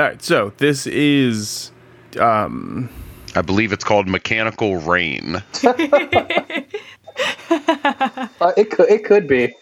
All 0.00 0.06
right, 0.06 0.22
so 0.22 0.50
this 0.56 0.86
is 0.86 1.72
um 2.18 2.88
I 3.36 3.42
believe 3.42 3.70
it's 3.70 3.84
called 3.84 4.08
Mechanical 4.08 4.76
Reign. 4.76 5.42
Uh, 8.40 8.52
it 8.56 8.70
could 8.70 8.88
it 8.88 9.04
could 9.04 9.26
be. 9.28 9.52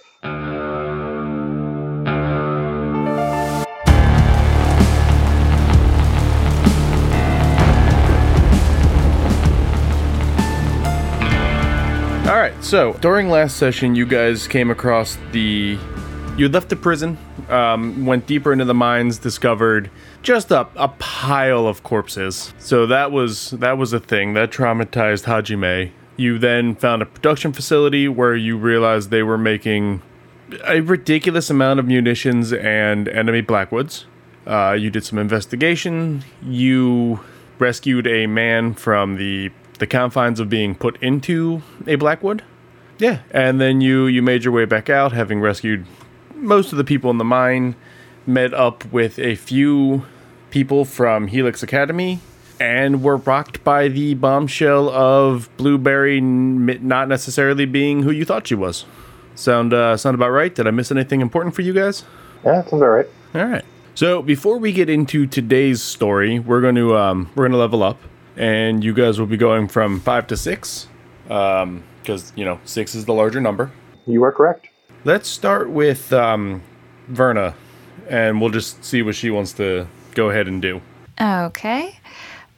All 12.29 12.37
right, 12.37 12.55
so 12.61 12.93
during 13.01 13.29
last 13.31 13.57
session, 13.57 13.97
you 13.97 14.07
guys 14.07 14.47
came 14.47 14.71
across 14.71 15.19
the. 15.33 15.79
You 16.39 16.49
left 16.49 16.69
the 16.69 16.77
prison, 16.77 17.19
um, 17.49 18.07
went 18.07 18.29
deeper 18.29 18.53
into 18.53 18.65
the 18.65 18.73
mines, 18.73 19.19
discovered 19.19 19.91
just 20.23 20.53
a, 20.53 20.69
a 20.77 20.87
pile 20.87 21.67
of 21.67 21.83
corpses. 21.83 22.55
So 22.61 22.87
that 22.87 23.11
was 23.11 23.51
that 23.51 23.77
was 23.77 23.93
a 23.93 23.99
thing 23.99 24.35
that 24.35 24.53
traumatized 24.53 25.25
Hajime. 25.25 25.91
You 26.17 26.39
then 26.39 26.77
found 26.77 27.03
a 27.03 27.07
production 27.07 27.53
facility 27.53 28.07
where 28.07 28.37
you 28.37 28.57
realized 28.57 29.11
they 29.11 29.25
were 29.25 29.37
making 29.37 30.01
a 30.65 30.81
ridiculous 30.81 31.51
amount 31.51 31.81
of 31.81 31.87
munitions 31.87 32.53
and 32.53 33.09
enemy 33.09 33.41
Blackwoods. 33.41 34.07
Uh, 34.47 34.77
you 34.79 34.91
did 34.91 35.05
some 35.05 35.19
investigation. 35.19 36.23
You 36.41 37.19
rescued 37.59 38.07
a 38.07 38.29
man 38.29 38.75
from 38.75 39.17
the 39.17 39.51
the 39.81 39.89
confines 39.89 40.39
of 40.39 40.49
being 40.49 40.77
put 40.77 41.03
into 41.03 41.63
a 41.89 41.97
Blackwood. 41.97 42.45
Yeah, 43.01 43.23
and 43.33 43.61
then 43.61 43.81
you 43.81 44.07
you 44.07 44.23
made 44.23 44.45
your 44.45 44.53
way 44.55 44.67
back 44.67 44.89
out, 44.89 45.11
having 45.11 45.41
rescued 45.41 45.85
most 46.39 46.73
of 46.73 46.79
the 46.79 46.85
people 46.85 47.11
in 47.11 47.19
the 47.19 47.25
mine. 47.25 47.77
Met 48.27 48.53
up 48.53 48.85
with 48.93 49.19
a 49.19 49.37
few 49.37 50.05
people 50.51 50.85
from 50.85 51.29
Helix 51.29 51.63
Academy, 51.63 52.21
and 52.61 53.03
were 53.03 53.17
rocked 53.17 53.65
by 53.65 53.89
the 53.89 54.13
bombshell 54.15 54.91
of 54.91 55.49
Blueberry 55.57 56.21
not 56.21 57.09
necessarily 57.09 57.65
being 57.65 58.03
who 58.03 58.11
you 58.11 58.27
thought 58.27 58.47
she 58.47 58.55
was. 58.55 58.85
Sound 59.35 59.73
uh, 59.73 59.97
sound 59.97 60.15
about 60.15 60.29
right? 60.31 60.55
Did 60.55 60.67
I 60.67 60.73
miss 60.73 60.91
anything 60.91 61.23
important 61.23 61.55
for 61.55 61.63
you 61.63 61.73
guys? 61.73 62.05
Yeah, 62.45 62.63
sounds 62.65 62.83
all 62.83 62.89
right. 62.89 63.07
All 63.35 63.47
right. 63.47 63.65
So 63.95 64.21
before 64.21 64.59
we 64.59 64.73
get 64.73 64.91
into 64.91 65.27
today's 65.27 65.83
story, 65.83 66.39
we're 66.39 66.61
going 66.61 66.75
to 66.75 66.97
um, 66.97 67.31
we're 67.35 67.45
going 67.45 67.53
to 67.53 67.59
level 67.59 67.83
up, 67.83 67.99
and 68.37 68.85
you 68.85 68.93
guys 68.93 69.19
will 69.19 69.27
be 69.27 69.37
going 69.37 69.69
from 69.69 70.01
five 70.01 70.27
to 70.27 70.37
six, 70.37 70.89
because 71.25 72.33
you 72.37 72.45
know 72.45 72.61
six 72.65 72.95
is 72.95 73.07
the 73.07 73.15
larger 73.15 73.41
number. 73.41 73.71
You 74.07 74.23
are 74.25 74.33
correct. 74.33 74.68
Let's 75.05 75.29
start 75.29 75.71
with 75.71 76.13
um, 76.13 76.63
Verna, 77.07 77.55
and 78.09 78.41
we'll 78.41 78.51
just 78.51 78.85
see 78.85 79.03
what 79.03 79.15
she 79.15 79.31
wants 79.31 79.53
to 79.55 79.87
go 80.15 80.31
ahead 80.31 80.49
and 80.49 80.61
do. 80.61 80.81
Okay. 81.21 81.98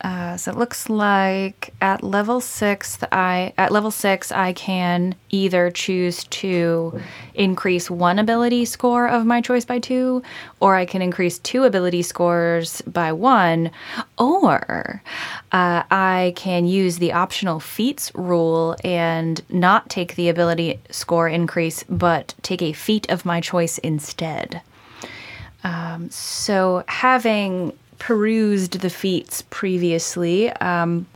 Uh, 0.03 0.37
so 0.37 0.51
it 0.51 0.57
looks 0.57 0.89
like 0.89 1.75
at 1.83 2.03
level 2.03 2.41
six, 2.41 2.99
I 3.13 3.53
at 3.59 3.71
level 3.71 3.91
six 3.91 4.33
I 4.33 4.55
can 4.55 5.15
either 5.29 5.71
choose 5.71 6.25
to 6.25 7.01
increase 7.35 7.91
one 7.91 8.19
ability 8.19 8.65
score 8.65 9.07
of 9.07 9.27
my 9.27 9.43
choice 9.43 9.67
by 9.67 9.79
two, 9.79 10.23
or 10.59 10.75
I 10.75 10.87
can 10.87 11.03
increase 11.03 11.39
two 11.39 11.65
ability 11.65 12.03
scores 12.03 12.81
by 12.83 13.13
one, 13.13 13.71
or 14.17 15.03
uh, 15.53 15.83
I 15.91 16.33
can 16.35 16.67
use 16.67 16.97
the 16.97 17.13
optional 17.13 17.61
feats 17.61 18.11
rule 18.15 18.77
and 18.83 19.43
not 19.51 19.91
take 19.91 20.15
the 20.15 20.31
ability 20.31 20.81
score 20.91 21.29
increase, 21.29 21.85
but 21.91 22.35
take 22.41 22.63
a 22.63 22.73
feat 22.73 23.11
of 23.11 23.27
my 23.27 23.41
choice 23.43 23.77
instead. 23.79 24.63
So, 26.09 26.85
having 26.89 27.73
perused 28.01 28.81
the 28.81 28.91
feats 28.91 29.43
previously, 29.51 30.51
um, 30.55 31.07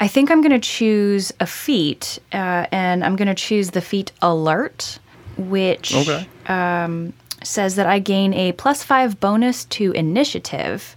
I 0.00 0.08
think 0.08 0.30
I'm 0.32 0.40
going 0.40 0.50
to 0.50 0.58
choose 0.58 1.32
a 1.38 1.46
feat, 1.46 2.18
uh, 2.32 2.66
and 2.72 3.04
I'm 3.04 3.14
going 3.14 3.28
to 3.28 3.34
choose 3.34 3.70
the 3.70 3.80
feat 3.80 4.10
Alert, 4.20 4.98
which 5.36 5.94
Okay. 5.94 6.26
says 7.44 7.76
that 7.76 7.86
I 7.86 7.98
gain 8.00 8.34
a 8.34 8.52
plus 8.52 8.82
five 8.82 9.20
bonus 9.20 9.64
to 9.66 9.92
initiative. 9.92 10.96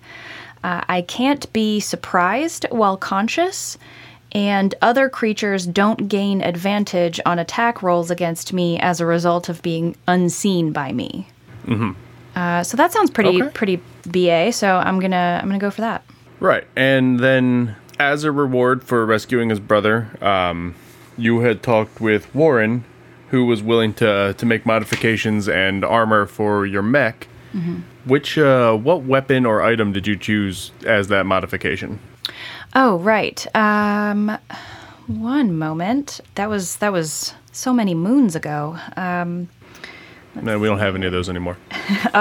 Uh, 0.63 0.81
I 0.89 1.01
can't 1.03 1.51
be 1.53 1.79
surprised 1.79 2.66
while 2.72 2.97
conscious, 2.97 3.78
and 4.31 4.73
other 4.81 5.07
creatures 5.09 5.67
don't 5.67 6.07
gain 6.09 6.41
advantage 6.41 7.19
on 7.25 7.38
attack 7.38 7.84
rolls 7.84 8.09
against 8.09 8.53
me 8.53 8.79
as 8.79 9.00
a 9.00 9.05
result 9.05 9.50
of 9.50 9.61
being 9.61 9.95
unseen 10.07 10.72
by 10.72 10.91
me. 10.91 11.28
Uh, 12.35 12.63
so 12.63 12.75
that 12.78 12.91
sounds 12.91 13.09
pretty 13.09 13.41
Okay. 13.41 13.51
pretty 13.53 13.79
ba. 14.06 14.51
So 14.51 14.75
I'm 14.78 15.00
gonna 15.00 15.40
I'm 15.41 15.47
gonna 15.47 15.59
go 15.59 15.72
for 15.72 15.81
that. 15.81 16.03
Right, 16.40 16.66
and 16.75 17.19
then 17.19 17.75
as 17.97 18.23
a 18.25 18.31
reward 18.31 18.84
for 18.84 19.06
rescuing 19.06 19.50
his 19.50 19.59
brother, 19.62 20.09
um, 20.22 20.75
you 21.18 21.40
had 21.40 21.63
talked 21.63 22.01
with 22.01 22.34
Warren, 22.35 22.84
who 23.29 23.46
was 23.46 23.63
willing 23.63 23.94
to 23.96 24.34
to 24.38 24.46
make 24.46 24.66
modifications 24.66 25.47
and 25.47 25.85
armor 25.85 26.25
for 26.25 26.66
your 26.66 26.81
mech. 26.81 27.28
Which 28.03 28.38
uh, 28.38 28.73
what 28.75 29.03
weapon 29.03 29.46
or 29.46 29.62
item 29.63 29.94
did 29.94 30.06
you 30.07 30.17
choose 30.17 30.72
as 30.85 31.07
that 31.07 31.25
modification? 31.25 32.00
Oh 32.75 32.97
right. 33.00 33.47
Um, 33.56 34.38
one 35.07 35.57
moment. 35.57 36.19
That 36.35 36.50
was 36.50 36.75
that 36.78 36.91
was 36.91 37.34
so 37.53 37.72
many 37.73 37.96
moons 37.96 38.35
ago. 38.35 38.78
Um, 38.97 39.47
No, 40.41 40.59
we 40.59 40.67
don't 40.67 40.79
have 40.79 40.96
any 40.96 41.06
of 41.06 41.13
those 41.13 41.29
anymore. 41.29 41.56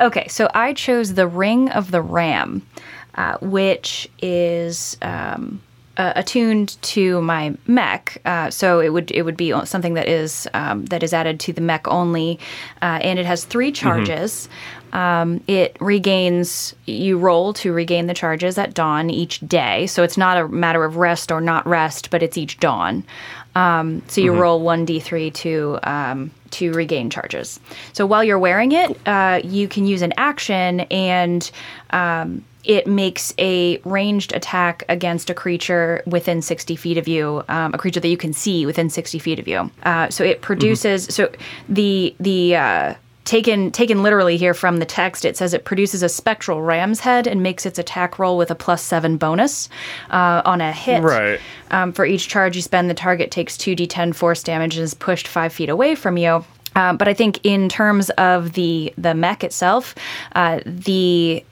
Okay, 0.00 0.28
so 0.28 0.48
I 0.54 0.72
chose 0.72 1.14
the 1.14 1.26
Ring 1.26 1.68
of 1.70 1.90
the 1.90 2.00
Ram, 2.00 2.62
uh, 3.16 3.36
which 3.40 4.08
is 4.20 4.96
um, 5.02 5.60
uh, 5.98 6.12
attuned 6.14 6.80
to 6.82 7.20
my 7.20 7.54
mech. 7.66 8.18
Uh, 8.24 8.50
so 8.50 8.80
it 8.80 8.90
would 8.90 9.10
it 9.10 9.22
would 9.22 9.36
be 9.36 9.52
something 9.64 9.94
that 9.94 10.08
is 10.08 10.48
um, 10.54 10.86
that 10.86 11.02
is 11.02 11.12
added 11.12 11.40
to 11.40 11.52
the 11.52 11.60
mech 11.60 11.86
only, 11.88 12.38
uh, 12.80 13.00
and 13.02 13.18
it 13.18 13.26
has 13.26 13.44
three 13.44 13.72
charges. 13.72 14.48
Um, 14.92 15.42
it 15.48 15.76
regains 15.80 16.74
you 16.86 17.18
roll 17.18 17.52
to 17.54 17.72
regain 17.72 18.06
the 18.06 18.14
charges 18.14 18.56
at 18.56 18.72
dawn 18.72 19.10
each 19.10 19.40
day. 19.40 19.86
So 19.86 20.02
it's 20.02 20.16
not 20.16 20.38
a 20.38 20.48
matter 20.48 20.84
of 20.84 20.96
rest 20.96 21.32
or 21.32 21.40
not 21.40 21.66
rest, 21.66 22.10
but 22.10 22.22
it's 22.22 22.38
each 22.38 22.58
dawn. 22.58 23.04
Um, 23.54 24.02
so 24.06 24.20
you 24.20 24.32
roll 24.32 24.60
one 24.60 24.86
d3 24.86 25.34
to 25.34 25.78
um, 25.82 26.30
to 26.52 26.72
regain 26.72 27.10
charges. 27.10 27.60
So 27.92 28.06
while 28.06 28.24
you're 28.24 28.38
wearing 28.38 28.72
it, 28.72 28.98
uh, 29.06 29.40
you 29.44 29.68
can 29.68 29.86
use 29.86 30.02
an 30.02 30.12
action, 30.16 30.80
and 30.80 31.50
um, 31.90 32.44
it 32.64 32.86
makes 32.86 33.32
a 33.38 33.78
ranged 33.84 34.34
attack 34.34 34.84
against 34.88 35.30
a 35.30 35.34
creature 35.34 36.02
within 36.06 36.42
60 36.42 36.76
feet 36.76 36.98
of 36.98 37.08
you, 37.08 37.42
um, 37.48 37.72
a 37.74 37.78
creature 37.78 38.00
that 38.00 38.08
you 38.08 38.16
can 38.16 38.32
see 38.32 38.66
within 38.66 38.90
60 38.90 39.18
feet 39.18 39.38
of 39.38 39.48
you. 39.48 39.70
Uh, 39.84 40.08
so 40.10 40.22
it 40.22 40.42
produces. 40.42 41.04
So 41.04 41.32
the 41.68 42.14
the 42.20 42.56
uh, 42.56 42.94
taken 43.28 43.70
taken 43.70 44.02
literally 44.02 44.38
here 44.38 44.54
from 44.54 44.78
the 44.78 44.86
text 44.86 45.26
it 45.26 45.36
says 45.36 45.52
it 45.52 45.66
produces 45.66 46.02
a 46.02 46.08
spectral 46.08 46.62
ram's 46.62 47.00
head 47.00 47.26
and 47.26 47.42
makes 47.42 47.66
its 47.66 47.78
attack 47.78 48.18
roll 48.18 48.38
with 48.38 48.50
a 48.50 48.54
plus 48.54 48.80
seven 48.82 49.18
bonus 49.18 49.68
uh, 50.10 50.40
on 50.46 50.62
a 50.62 50.72
hit 50.72 51.02
Right. 51.02 51.38
um, 51.70 51.92
for 51.92 52.06
each 52.06 52.28
charge 52.28 52.56
you 52.56 52.62
spend 52.62 52.88
the 52.88 52.94
target 52.94 53.30
takes 53.30 53.58
2d10 53.58 54.14
force 54.14 54.42
damage 54.42 54.76
and 54.76 54.84
is 54.84 54.94
pushed 54.94 55.28
five 55.28 55.52
feet 55.52 55.68
away 55.68 55.94
from 55.94 56.16
you 56.16 56.42
um, 56.74 56.96
but 56.96 57.06
i 57.06 57.12
think 57.12 57.38
in 57.44 57.68
terms 57.68 58.08
of 58.10 58.54
the 58.54 58.94
the 58.96 59.12
mech 59.14 59.44
itself 59.44 59.94
uh, 60.34 60.60
the 60.64 61.44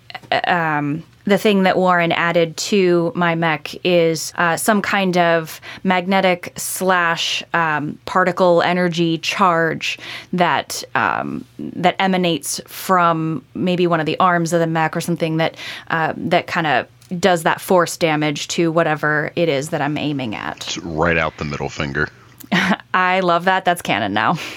um, 0.46 1.02
the 1.26 1.38
thing 1.38 1.64
that 1.64 1.76
Warren 1.76 2.12
added 2.12 2.56
to 2.56 3.12
my 3.14 3.34
mech 3.34 3.74
is 3.84 4.32
uh, 4.36 4.56
some 4.56 4.80
kind 4.80 5.18
of 5.18 5.60
magnetic 5.84 6.52
slash 6.56 7.42
um, 7.52 7.98
particle 8.04 8.62
energy 8.62 9.18
charge 9.18 9.98
that 10.32 10.84
um, 10.94 11.44
that 11.58 11.96
emanates 11.98 12.60
from 12.66 13.44
maybe 13.54 13.86
one 13.86 14.00
of 14.00 14.06
the 14.06 14.18
arms 14.20 14.52
of 14.52 14.60
the 14.60 14.66
mech 14.66 14.96
or 14.96 15.00
something 15.00 15.36
that 15.38 15.56
uh, 15.88 16.14
that 16.16 16.46
kind 16.46 16.66
of 16.66 16.86
does 17.20 17.42
that 17.44 17.60
force 17.60 17.96
damage 17.96 18.48
to 18.48 18.72
whatever 18.72 19.32
it 19.36 19.48
is 19.48 19.70
that 19.70 19.80
I'm 19.80 19.96
aiming 19.96 20.34
at. 20.34 20.56
It's 20.56 20.78
right 20.78 21.16
out 21.16 21.36
the 21.38 21.44
middle 21.44 21.68
finger. 21.68 22.08
I 22.94 23.20
love 23.20 23.44
that. 23.44 23.64
That's 23.64 23.82
canon 23.82 24.12
now. 24.14 24.38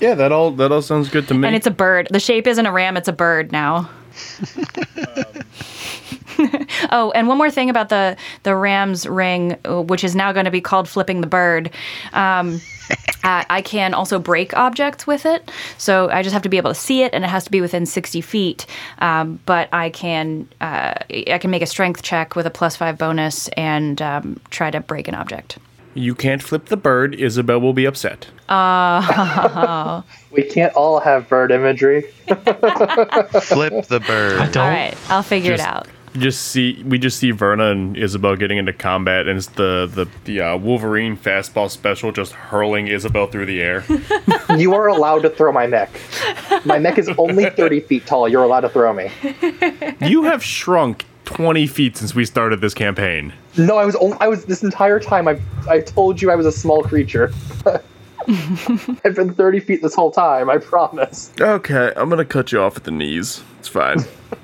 Yeah, 0.00 0.14
that 0.16 0.32
all 0.32 0.50
that 0.52 0.72
all 0.72 0.82
sounds 0.82 1.08
good 1.08 1.28
to 1.28 1.34
me. 1.34 1.46
And 1.46 1.54
it's 1.54 1.66
a 1.66 1.70
bird. 1.70 2.08
The 2.10 2.18
shape 2.18 2.48
isn't 2.48 2.66
a 2.66 2.72
ram, 2.72 2.96
it's 2.96 3.06
a 3.06 3.12
bird 3.12 3.52
now. 3.52 3.88
oh, 6.90 7.12
and 7.14 7.28
one 7.28 7.38
more 7.38 7.50
thing 7.50 7.70
about 7.70 7.88
the 7.88 8.16
the 8.42 8.54
ram's 8.54 9.06
ring, 9.06 9.58
uh, 9.64 9.82
which 9.82 10.04
is 10.04 10.14
now 10.14 10.32
going 10.32 10.44
to 10.44 10.50
be 10.50 10.60
called 10.60 10.88
flipping 10.88 11.20
the 11.20 11.26
bird. 11.26 11.70
Um, 12.12 12.60
uh, 13.24 13.44
I 13.48 13.62
can 13.62 13.94
also 13.94 14.18
break 14.18 14.56
objects 14.56 15.06
with 15.06 15.26
it, 15.26 15.50
so 15.78 16.08
I 16.10 16.22
just 16.22 16.32
have 16.32 16.42
to 16.42 16.48
be 16.48 16.56
able 16.56 16.70
to 16.70 16.78
see 16.78 17.02
it, 17.02 17.12
and 17.14 17.24
it 17.24 17.28
has 17.28 17.44
to 17.44 17.50
be 17.50 17.60
within 17.60 17.86
sixty 17.86 18.20
feet. 18.20 18.66
Um, 18.98 19.40
but 19.46 19.68
I 19.72 19.90
can 19.90 20.48
uh, 20.60 20.94
I 21.10 21.38
can 21.40 21.50
make 21.50 21.62
a 21.62 21.66
strength 21.66 22.02
check 22.02 22.36
with 22.36 22.46
a 22.46 22.50
plus 22.50 22.76
five 22.76 22.98
bonus 22.98 23.48
and 23.48 24.00
um, 24.02 24.40
try 24.50 24.70
to 24.70 24.80
break 24.80 25.08
an 25.08 25.14
object. 25.14 25.58
You 25.94 26.14
can't 26.14 26.42
flip 26.42 26.66
the 26.66 26.76
bird. 26.76 27.14
Isabel 27.14 27.60
will 27.60 27.72
be 27.74 27.84
upset. 27.84 28.28
Ah. 28.48 30.04
We 30.32 30.44
can't 30.44 30.72
all 30.74 30.98
have 31.00 31.28
bird 31.28 31.52
imagery. 31.52 32.02
Flip 32.26 32.36
the 33.86 34.00
I 34.02 34.06
bird. 34.06 34.52
don't. 34.52 34.56
All 34.64 34.70
right, 34.70 34.96
I'll 35.10 35.22
figure 35.22 35.56
Just- 35.58 35.62
it 35.62 35.68
out. 35.68 35.88
Just 36.14 36.48
see 36.48 36.82
we 36.84 36.98
just 36.98 37.18
see 37.18 37.30
Verna 37.30 37.70
and 37.70 37.96
Isabel 37.96 38.36
getting 38.36 38.58
into 38.58 38.72
combat, 38.74 39.26
and 39.26 39.38
it's 39.38 39.46
the 39.48 39.90
the 39.94 40.06
the 40.24 40.40
uh, 40.42 40.56
Wolverine 40.58 41.16
fastball 41.16 41.70
special 41.70 42.12
just 42.12 42.32
hurling 42.32 42.86
Isabel 42.88 43.26
through 43.26 43.46
the 43.46 43.60
air. 43.62 43.84
You 44.58 44.74
are 44.74 44.86
allowed 44.88 45.22
to 45.22 45.30
throw 45.30 45.50
my 45.52 45.66
mech. 45.66 45.88
My 46.66 46.78
mech 46.78 46.98
is 46.98 47.08
only 47.16 47.48
30 47.48 47.80
feet 47.80 48.04
tall. 48.06 48.28
You're 48.28 48.42
allowed 48.44 48.60
to 48.60 48.68
throw 48.68 48.92
me. 48.92 49.10
you 50.06 50.24
have 50.24 50.44
shrunk 50.44 51.06
twenty 51.24 51.66
feet 51.66 51.96
since 51.96 52.14
we 52.14 52.24
started 52.24 52.60
this 52.60 52.74
campaign. 52.74 53.32
No, 53.56 53.76
I 53.76 53.84
was 53.84 53.96
only, 53.96 54.16
I 54.20 54.28
was 54.28 54.44
this 54.46 54.62
entire 54.62 54.98
time. 55.00 55.28
I 55.28 55.40
I 55.68 55.80
told 55.80 56.20
you 56.22 56.30
I 56.30 56.34
was 56.36 56.46
a 56.46 56.52
small 56.52 56.82
creature. 56.82 57.32
I've 59.04 59.16
been 59.16 59.34
30 59.34 59.60
feet 59.60 59.82
this 59.82 59.94
whole 59.96 60.12
time. 60.12 60.48
I 60.48 60.58
promise. 60.58 61.32
Okay, 61.40 61.92
I'm 61.96 62.08
gonna 62.08 62.24
cut 62.24 62.52
you 62.52 62.60
off 62.60 62.76
at 62.76 62.84
the 62.84 62.90
knees. 62.92 63.42
It's 63.58 63.68
fine. 63.68 63.98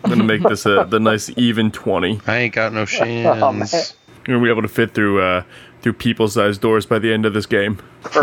I'm 0.04 0.10
gonna 0.10 0.24
make 0.24 0.42
this 0.42 0.66
a 0.66 0.84
the 0.88 0.98
nice 1.00 1.30
even 1.36 1.70
twenty. 1.70 2.20
I 2.26 2.38
ain't 2.38 2.54
got 2.54 2.72
no 2.72 2.80
man. 3.00 3.66
shins. 3.66 3.94
You're 4.26 4.36
gonna 4.36 4.44
be 4.44 4.50
able 4.50 4.62
to 4.62 4.68
fit 4.68 4.94
through 4.94 5.22
uh 5.22 5.42
through 5.82 5.94
people-sized 5.94 6.60
doors 6.60 6.86
by 6.86 6.98
the 6.98 7.12
end 7.12 7.26
of 7.26 7.34
this 7.34 7.46
game. 7.46 7.78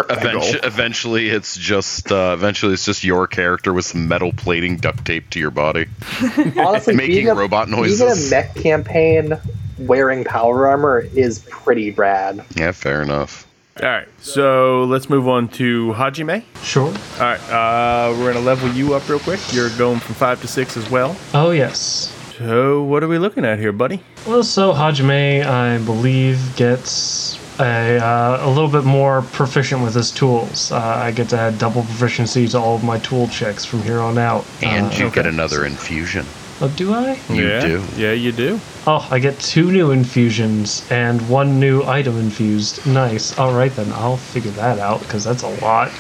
Eventually, 0.10 0.60
eventually, 0.64 1.30
it's 1.30 1.58
just 1.58 2.12
uh, 2.12 2.32
eventually 2.38 2.74
it's 2.74 2.86
just 2.86 3.04
your 3.04 3.28
character 3.28 3.74
with 3.74 3.86
some 3.86 4.08
metal 4.08 4.32
plating 4.34 4.78
duct 4.78 5.06
taped 5.06 5.32
to 5.34 5.40
your 5.40 5.52
body. 5.52 5.86
Honestly, 6.58 6.96
Making 6.96 7.16
being 7.16 7.30
a, 7.30 7.36
robot 7.36 7.68
Being 7.68 7.84
in 7.84 8.02
a 8.02 8.30
mech 8.30 8.56
campaign 8.56 9.38
wearing 9.78 10.24
power 10.24 10.68
armor 10.68 11.00
is 11.00 11.40
pretty 11.50 11.92
rad. 11.92 12.44
Yeah, 12.56 12.72
fair 12.72 13.02
enough. 13.02 13.48
All 13.82 13.90
right, 13.90 14.08
so 14.20 14.86
let's 14.86 15.10
move 15.10 15.28
on 15.28 15.50
to 15.50 15.94
Hajime. 15.98 16.44
Sure. 16.64 16.88
All 16.88 17.20
right, 17.20 17.50
uh, 17.50 18.16
we're 18.18 18.32
gonna 18.32 18.46
level 18.46 18.70
you 18.70 18.94
up 18.94 19.08
real 19.10 19.20
quick. 19.20 19.42
You're 19.52 19.70
going 19.78 20.00
from 20.00 20.16
five 20.16 20.40
to 20.42 20.48
six 20.48 20.78
as 20.78 20.90
well. 20.90 21.18
Oh 21.34 21.52
yes. 21.52 22.14
So 22.38 22.84
what 22.84 23.04
are 23.04 23.08
we 23.10 23.18
looking 23.18 23.44
at 23.44 23.60
here, 23.60 23.74
buddy? 23.74 24.02
Well, 24.26 24.44
so 24.44 24.74
Hajime, 24.74 25.46
I 25.46 25.78
believe, 25.80 26.56
gets 26.56 27.38
a, 27.60 27.98
uh, 27.98 28.40
a 28.42 28.50
little 28.50 28.68
bit 28.70 28.84
more 28.84 29.22
proficient 29.32 29.82
with 29.84 29.94
his 29.96 30.12
tools. 30.12 30.72
Uh, 30.72 30.78
I 30.80 31.12
get 31.12 31.30
to 31.30 31.38
add 31.38 31.58
double 31.58 31.84
proficiency 31.84 32.48
to 32.50 32.60
all 32.60 32.76
of 32.76 32.84
my 32.84 33.00
tool 33.00 33.28
checks 33.28 33.66
from 33.66 33.82
here 33.84 34.00
on 34.00 34.18
out. 34.18 34.46
And 34.62 34.88
Uh, 34.88 34.96
you 34.96 35.10
get 35.12 35.26
another 35.26 35.66
infusion. 35.66 36.26
oh, 36.62 36.68
do 36.76 36.94
I? 36.94 37.20
You 37.30 37.48
yeah, 37.48 37.60
do. 37.66 37.84
Yeah, 37.98 38.12
you 38.12 38.32
do. 38.32 38.60
Oh, 38.88 39.08
I 39.12 39.20
get 39.20 39.40
two 39.40 39.72
new 39.72 39.92
infusions 39.92 40.86
and 40.90 41.28
one 41.30 41.60
new 41.60 41.84
item 41.84 42.18
infused. 42.20 42.86
Nice. 42.86 43.38
All 43.38 43.54
right 43.54 43.74
then, 43.76 43.92
I'll 43.94 44.18
figure 44.18 44.52
that 44.52 44.80
out 44.80 45.00
because 45.02 45.24
that's 45.24 45.44
a 45.44 45.50
lot. 45.66 45.92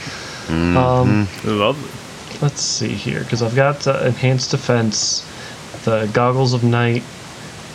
Um, 0.49 1.27
Lovely. 1.43 1.89
let's 2.41 2.61
see 2.61 2.89
here 2.89 3.21
because 3.21 3.41
I've 3.41 3.55
got 3.55 3.87
uh, 3.87 4.01
enhanced 4.05 4.51
defense, 4.51 5.25
the 5.85 6.07
goggles 6.13 6.53
of 6.53 6.63
night, 6.63 7.01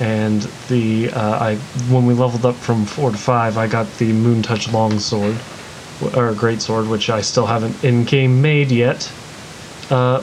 and 0.01 0.43
the 0.69 1.11
uh, 1.11 1.39
I 1.39 1.57
when 1.93 2.07
we 2.07 2.15
leveled 2.15 2.45
up 2.47 2.57
from 2.57 2.85
four 2.87 3.11
to 3.11 3.17
five, 3.19 3.57
I 3.59 3.67
got 3.67 3.87
the 3.99 4.13
moon 4.13 4.43
touch 4.43 4.73
longsword 4.73 5.37
or 6.17 6.33
great 6.35 6.63
sword, 6.63 6.89
which 6.89 7.11
I 7.11 7.21
still 7.21 7.47
haven't 7.47 7.85
in 7.85 8.05
game 8.05 8.41
made 8.41 8.71
yet. 8.71 9.11
Uh, 9.91 10.23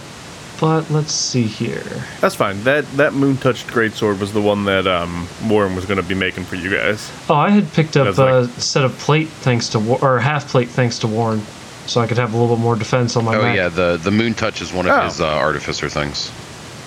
but 0.59 0.89
let's 0.89 1.11
see 1.11 1.43
here. 1.43 1.83
That's 2.19 2.33
fine. 2.33 2.63
That 2.63 2.85
that 2.93 3.13
moon 3.13 3.37
touched 3.37 3.67
greatsword 3.67 4.19
was 4.19 4.33
the 4.33 4.41
one 4.41 4.65
that 4.65 4.87
um 4.87 5.27
Warren 5.47 5.75
was 5.75 5.85
gonna 5.85 6.01
be 6.01 6.15
making 6.15 6.45
for 6.45 6.55
you 6.55 6.71
guys. 6.75 7.11
Oh, 7.29 7.35
I 7.35 7.51
had 7.51 7.71
picked 7.73 7.95
up 7.95 8.05
That's 8.05 8.17
like- 8.17 8.57
a 8.57 8.61
set 8.61 8.83
of 8.83 8.97
plate 8.97 9.27
thanks 9.27 9.69
to 9.69 9.79
War- 9.79 9.99
or 10.01 10.19
half 10.19 10.47
plate 10.47 10.69
thanks 10.69 10.97
to 10.99 11.07
Warren, 11.07 11.43
so 11.85 12.01
I 12.01 12.07
could 12.07 12.17
have 12.17 12.33
a 12.33 12.37
little 12.37 12.55
bit 12.55 12.61
more 12.63 12.75
defense 12.75 13.15
on 13.15 13.25
my 13.25 13.35
Oh 13.35 13.41
mech. 13.43 13.55
yeah, 13.55 13.69
the 13.69 13.97
the 14.01 14.09
moon 14.09 14.33
touch 14.33 14.61
is 14.61 14.73
one 14.73 14.87
of 14.87 14.93
Oh. 14.93 15.03
his 15.03 15.21
uh, 15.21 15.27
artificer 15.27 15.89
things. 15.89 16.31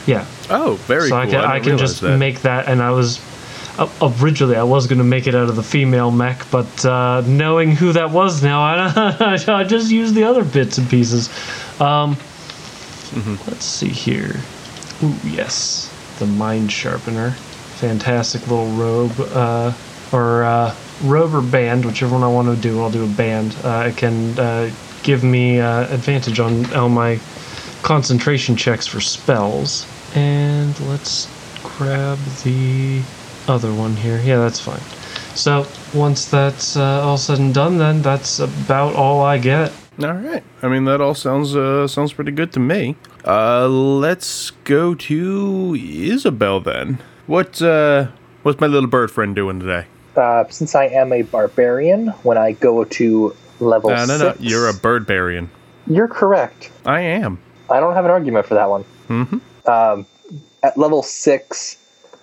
Yeah. 0.06 0.26
Oh, 0.49 0.75
very 0.87 1.08
so 1.08 1.14
cool. 1.14 1.19
I 1.19 1.26
can 1.26 1.35
I, 1.37 1.58
didn't 1.58 1.79
can 1.79 1.79
just 1.79 2.00
that. 2.00 2.19
make 2.19 2.43
that, 2.43 2.69
and 2.69 2.82
I 2.82 2.91
was 2.91 3.20
originally 4.20 4.56
I 4.56 4.62
was 4.62 4.87
gonna 4.87 5.05
make 5.05 5.26
it 5.26 5.35
out 5.35 5.49
of 5.49 5.56
the 5.56 5.62
female 5.62 6.11
mech, 6.11 6.44
but 6.50 6.85
uh, 6.85 7.23
knowing 7.26 7.73
who 7.73 7.93
that 7.93 8.11
was 8.11 8.43
now, 8.43 8.61
I, 8.62 9.38
I 9.49 9.64
just 9.64 9.91
used 9.91 10.14
the 10.14 10.25
other 10.25 10.44
bits 10.44 10.79
and 10.79 10.88
pieces. 10.88 11.29
Um, 11.81 12.17
Let's 13.47 13.64
see 13.64 13.88
here. 13.88 14.37
Ooh, 15.02 15.14
yes, 15.25 15.93
the 16.20 16.26
mind 16.26 16.70
sharpener, 16.70 17.32
fantastic 17.32 18.43
little 18.43 18.70
robe, 18.73 19.19
uh, 19.19 19.73
or 20.12 20.44
uh, 20.44 20.75
robe 21.02 21.35
or 21.35 21.43
band, 21.43 21.85
whichever 21.85 22.12
one 22.12 22.23
I 22.23 22.29
want 22.29 22.55
to 22.55 22.61
do. 22.61 22.81
I'll 22.81 22.91
do 22.91 23.05
a 23.05 23.08
band. 23.08 23.56
Uh, 23.64 23.87
it 23.88 23.97
can 23.97 24.38
uh, 24.38 24.70
give 25.02 25.25
me 25.25 25.58
uh, 25.58 25.93
advantage 25.93 26.38
on 26.38 26.73
all 26.75 26.88
my 26.88 27.19
concentration 27.82 28.56
checks 28.56 28.87
for 28.87 29.00
spells. 29.00 29.87
And 30.15 30.79
let's 30.88 31.29
grab 31.62 32.19
the 32.44 33.03
other 33.49 33.73
one 33.73 33.97
here. 33.97 34.21
Yeah, 34.25 34.38
that's 34.38 34.61
fine. 34.61 34.81
So 35.35 35.67
once 35.94 36.27
that's 36.27 36.77
uh, 36.77 37.03
all 37.03 37.17
said 37.17 37.38
and 37.38 37.55
done, 37.55 37.79
then 37.79 38.03
that's 38.03 38.38
about 38.41 38.94
all 38.94 39.23
I 39.23 39.38
get. 39.38 39.73
All 40.00 40.12
right. 40.12 40.43
I 40.62 40.69
mean, 40.69 40.85
that 40.87 41.00
all 41.00 41.15
sounds 41.15 41.55
uh, 41.55 41.87
sounds 41.87 42.12
pretty 42.12 42.32
good 42.32 42.53
to 42.55 42.61
me. 42.61 42.97
Uh, 43.27 43.69
let's 43.69 44.50
go 44.65 44.94
to 44.94 45.76
Isabel 45.79 46.61
then. 46.61 46.99
What 47.26 47.61
uh, 47.62 48.09
what's 48.43 48.61
my 48.61 48.67
little 48.67 48.88
bird 48.88 49.11
friend 49.11 49.35
doing 49.37 49.61
today? 49.61 49.87
Uh, 50.17 50.44
since 50.49 50.75
I 50.75 50.87
am 50.87 51.12
a 51.12 51.23
barbarian, 51.23 52.09
when 52.25 52.37
I 52.38 52.53
go 52.53 52.85
to 52.85 53.37
level 53.61 53.91
No, 53.91 54.05
no, 54.06 54.19
no. 54.19 54.33
six, 54.33 54.41
You're 54.41 54.69
a 54.69 54.73
birdbarian. 54.73 55.49
You're 55.87 56.09
correct. 56.09 56.71
I 56.85 57.00
am. 57.00 57.38
I 57.70 57.81
don't 57.81 57.94
have 57.94 58.05
an 58.05 58.11
argument 58.11 58.46
for 58.46 58.55
that 58.55 58.69
one. 58.70 58.84
Mm-hmm. 59.08 59.70
Um, 59.70 60.06
at 60.62 60.76
level 60.76 61.02
six, 61.02 61.76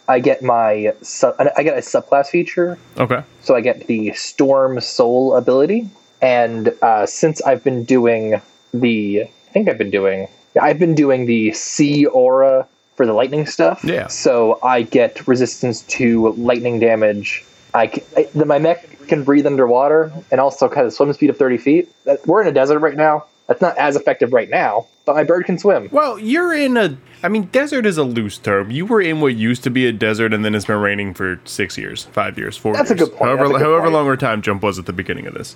I 0.07 0.19
get 0.19 0.41
my 0.43 0.93
sub, 1.01 1.35
I 1.57 1.63
get 1.63 1.77
a 1.77 1.81
subclass 1.81 2.27
feature, 2.27 2.77
Okay. 2.97 3.21
so 3.41 3.55
I 3.55 3.61
get 3.61 3.87
the 3.87 4.13
Storm 4.13 4.79
Soul 4.79 5.35
ability. 5.35 5.89
And 6.21 6.73
uh, 6.81 7.05
since 7.05 7.41
I've 7.41 7.63
been 7.63 7.83
doing 7.83 8.41
the, 8.73 9.23
I 9.23 9.51
think 9.51 9.69
I've 9.69 9.77
been 9.77 9.91
doing, 9.91 10.27
yeah, 10.55 10.63
I've 10.63 10.79
been 10.79 10.95
doing 10.95 11.25
the 11.25 11.51
Sea 11.53 12.05
Aura 12.07 12.67
for 12.95 13.05
the 13.05 13.13
lightning 13.13 13.45
stuff. 13.45 13.83
Yeah. 13.83 14.07
So 14.07 14.59
I 14.63 14.81
get 14.81 15.27
resistance 15.27 15.81
to 15.83 16.29
lightning 16.33 16.79
damage. 16.79 17.43
I, 17.73 17.87
c- 17.89 18.03
I- 18.15 18.29
the, 18.33 18.45
my 18.45 18.57
mech 18.59 19.07
can 19.07 19.23
breathe 19.23 19.45
underwater 19.45 20.11
and 20.31 20.41
also 20.41 20.67
has 20.69 20.87
a 20.93 20.95
swim 20.95 21.13
speed 21.13 21.29
of 21.29 21.37
30 21.37 21.57
feet. 21.57 21.91
We're 22.25 22.41
in 22.41 22.47
a 22.47 22.51
desert 22.51 22.79
right 22.79 22.95
now. 22.97 23.25
That's 23.47 23.61
not 23.61 23.77
as 23.77 23.95
effective 23.95 24.33
right 24.33 24.49
now, 24.49 24.87
but 25.05 25.15
my 25.15 25.23
bird 25.23 25.45
can 25.45 25.57
swim. 25.57 25.87
Well, 25.91 26.19
you're 26.19 26.53
in 26.53 26.75
a. 26.75 26.97
I 27.23 27.29
mean, 27.29 27.43
desert 27.45 27.85
is 27.85 27.97
a 27.97 28.03
loose 28.03 28.37
term. 28.37 28.69
You 28.71 28.85
were 28.85 29.01
in 29.01 29.21
what 29.21 29.35
used 29.35 29.63
to 29.63 29.69
be 29.69 29.87
a 29.87 29.91
desert, 29.93 30.33
and 30.33 30.43
then 30.43 30.53
it's 30.53 30.65
been 30.65 30.79
raining 30.81 31.13
for 31.13 31.39
six 31.45 31.77
years, 31.77 32.03
five 32.03 32.37
years, 32.37 32.57
four 32.57 32.73
That's 32.73 32.91
a 32.91 32.95
good 32.95 33.09
point. 33.11 33.21
However, 33.23 33.43
That's 33.47 33.49
a 33.49 33.53
good 33.59 33.63
however 33.65 33.81
point. 33.83 33.93
long 33.93 34.07
our 34.07 34.17
time 34.17 34.41
jump 34.41 34.63
was 34.63 34.77
at 34.77 34.85
the 34.85 34.93
beginning 34.93 35.27
of 35.27 35.33
this. 35.33 35.55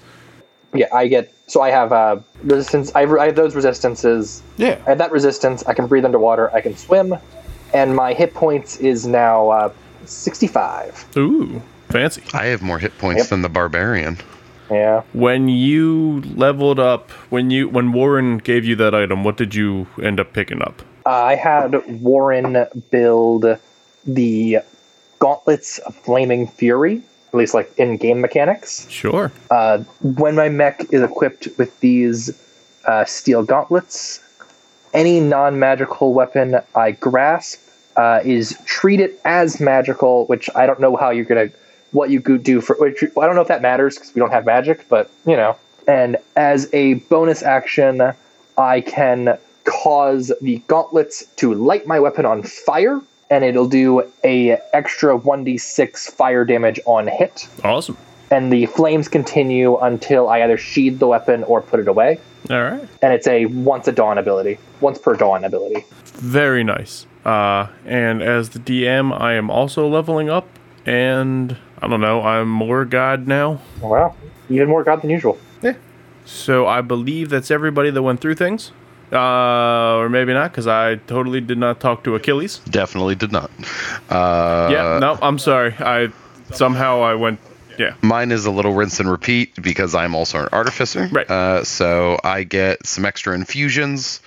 Yeah, 0.74 0.88
I 0.94 1.08
get. 1.08 1.34
So 1.48 1.62
I 1.62 1.70
have 1.70 1.92
uh, 1.92 2.22
resistance. 2.44 2.94
I 2.96 3.02
have, 3.02 3.12
I 3.14 3.26
have 3.26 3.36
those 3.36 3.56
resistances. 3.56 4.42
Yeah. 4.56 4.82
I 4.86 4.90
have 4.92 4.98
that 5.00 5.12
resistance. 5.12 5.64
I 5.68 5.74
can 5.74 5.86
breathe 5.88 6.06
underwater. 6.06 6.50
I 6.56 6.62
can 6.62 6.78
swim, 6.78 7.14
and 7.74 7.94
my 7.94 8.14
hit 8.14 8.34
points 8.34 8.78
is 8.78 9.06
now 9.06 9.50
uh, 9.50 9.74
65. 10.06 11.06
Ooh, 11.18 11.62
fancy. 11.90 12.24
I 12.34 12.46
have 12.46 12.62
more 12.62 12.80
hit 12.80 12.98
points 13.00 13.24
Yep. 13.24 13.30
than 13.32 13.42
the 13.42 13.50
barbarian. 13.50 14.18
Yeah. 14.72 15.04
When 15.12 15.50
you 15.50 16.22
leveled 16.36 16.80
up, 16.80 17.12
when 17.30 17.52
you 17.52 17.68
when 17.68 17.92
Warren 17.92 18.38
gave 18.38 18.64
you 18.64 18.76
that 18.78 18.96
item, 18.96 19.24
what 19.24 19.36
did 19.36 19.54
you 19.54 19.88
end 20.02 20.20
up 20.20 20.32
picking 20.34 20.62
up? 20.62 20.82
Uh, 21.06 21.10
I 21.10 21.36
had 21.36 22.02
Warren 22.02 22.66
build 22.90 23.46
the 24.06 24.60
Gauntlets 25.20 25.80
of 25.80 25.96
Flaming 25.96 26.48
Fury, 26.48 27.02
at 27.28 27.36
least 27.36 27.54
like 27.54 27.72
in 27.78 27.98
game 27.98 28.22
mechanics. 28.22 28.90
Sure. 28.90 29.32
Uh, 29.50 29.80
when 30.02 30.36
my 30.36 30.48
mech 30.48 30.86
is 30.94 31.02
equipped 31.02 31.48
with 31.58 31.78
these 31.82 32.32
uh, 32.86 33.04
steel 33.06 33.44
gauntlets, 33.44 34.22
any 34.94 35.20
non 35.20 35.60
magical 35.60 36.14
weapon 36.14 36.62
I 36.76 36.92
grasp 36.92 37.60
uh, 37.96 38.22
is 38.24 38.58
treated 38.66 39.12
as 39.26 39.60
magical, 39.60 40.26
which 40.28 40.50
I 40.56 40.66
don't 40.66 40.80
know 40.80 40.96
how 40.96 41.10
you're 41.10 41.26
going 41.26 41.50
to, 41.50 41.56
what 41.92 42.10
you 42.10 42.22
could 42.22 42.44
do 42.44 42.62
for, 42.62 42.76
which, 42.80 43.04
I 43.04 43.26
don't 43.26 43.36
know 43.36 43.42
if 43.42 43.48
that 43.50 43.62
matters 43.62 43.96
because 43.98 44.14
we 44.16 44.20
don't 44.20 44.32
have 44.32 44.46
magic, 44.46 44.88
but 44.90 45.10
you 45.26 45.36
know. 45.36 45.56
And 45.88 46.18
as 46.36 46.70
a 46.74 46.96
bonus 46.96 47.42
action, 47.44 48.14
I 48.58 48.82
can 48.82 49.38
cause 49.64 50.32
the 50.42 50.58
gauntlets 50.68 51.26
to 51.38 51.54
light 51.54 51.88
my 51.88 52.00
weapon 52.00 52.26
on 52.26 52.44
fire. 52.44 53.02
And 53.30 53.46
it'll 53.46 53.68
do 53.70 54.04
a 54.26 54.58
extra 54.74 55.18
1d6 55.18 56.12
fire 56.12 56.44
damage 56.44 56.82
on 56.86 57.08
hit 57.08 57.48
Awesome. 57.64 57.96
and 58.30 58.52
the 58.52 58.66
flames 58.66 59.08
continue 59.08 59.78
until 59.78 60.28
I 60.28 60.42
either 60.44 60.58
sheathe 60.58 61.00
the 61.00 61.08
weapon 61.08 61.44
or 61.46 61.62
put 61.62 61.80
it 61.80 61.88
away. 61.88 62.20
All 62.50 62.62
right. 62.62 62.86
And 63.02 63.14
it's 63.14 63.28
a 63.28 63.46
once 63.46 63.88
a 63.88 63.94
dawn 63.94 64.18
ability, 64.18 64.58
once 64.82 64.98
per 65.00 65.16
dawn 65.16 65.46
ability. 65.46 65.86
Very 66.06 66.64
nice. 66.66 67.06
Uh, 67.24 67.68
and 67.86 68.22
as 68.22 68.50
the 68.50 68.60
DM, 68.60 69.18
I 69.18 69.34
am 69.34 69.50
also 69.50 69.88
leveling 69.88 70.30
up, 70.30 70.48
and 70.86 71.56
I 71.82 71.88
don't 71.88 72.02
know, 72.02 72.22
I'm 72.22 72.50
more 72.50 72.86
god 72.86 73.28
now. 73.28 73.62
Wow. 73.82 74.16
even 74.50 74.70
more 74.70 74.84
god 74.84 75.02
than 75.02 75.10
usual. 75.10 75.38
Yeah. 75.62 75.74
So 76.26 76.68
I 76.68 76.82
believe 76.82 77.30
that's 77.30 77.50
everybody 77.52 77.90
that 77.90 78.02
went 78.02 78.22
through 78.22 78.36
things. 78.36 78.72
Uh, 79.12 79.98
or 79.98 80.08
maybe 80.10 80.34
not, 80.34 80.52
because 80.52 80.68
I 80.68 80.96
totally 80.96 81.42
did 81.42 81.58
not 81.58 81.82
talk 81.82 82.06
to 82.06 82.16
Achilles. 82.16 82.60
Definitely 82.60 83.16
did 83.16 83.32
not. 83.32 83.52
Uh, 84.10 84.70
yeah, 84.72 85.00
no, 85.00 85.20
I'm 85.22 85.38
sorry. 85.38 85.74
I 85.80 86.10
somehow 86.54 87.02
I 87.02 87.16
went. 87.16 87.40
Yeah. 87.78 87.96
Mine 88.02 88.32
is 88.32 88.46
a 88.46 88.52
little 88.52 88.74
rinse 88.74 89.00
and 89.02 89.12
repeat 89.12 89.62
because 89.62 89.96
I'm 89.96 90.16
also 90.16 90.40
an 90.44 90.50
artificer. 90.54 91.10
Right. 91.12 91.30
Uh, 91.30 91.66
so 91.66 92.20
I 92.24 92.44
get 92.44 92.86
some 92.86 93.06
extra 93.06 93.34
infusions 93.36 94.22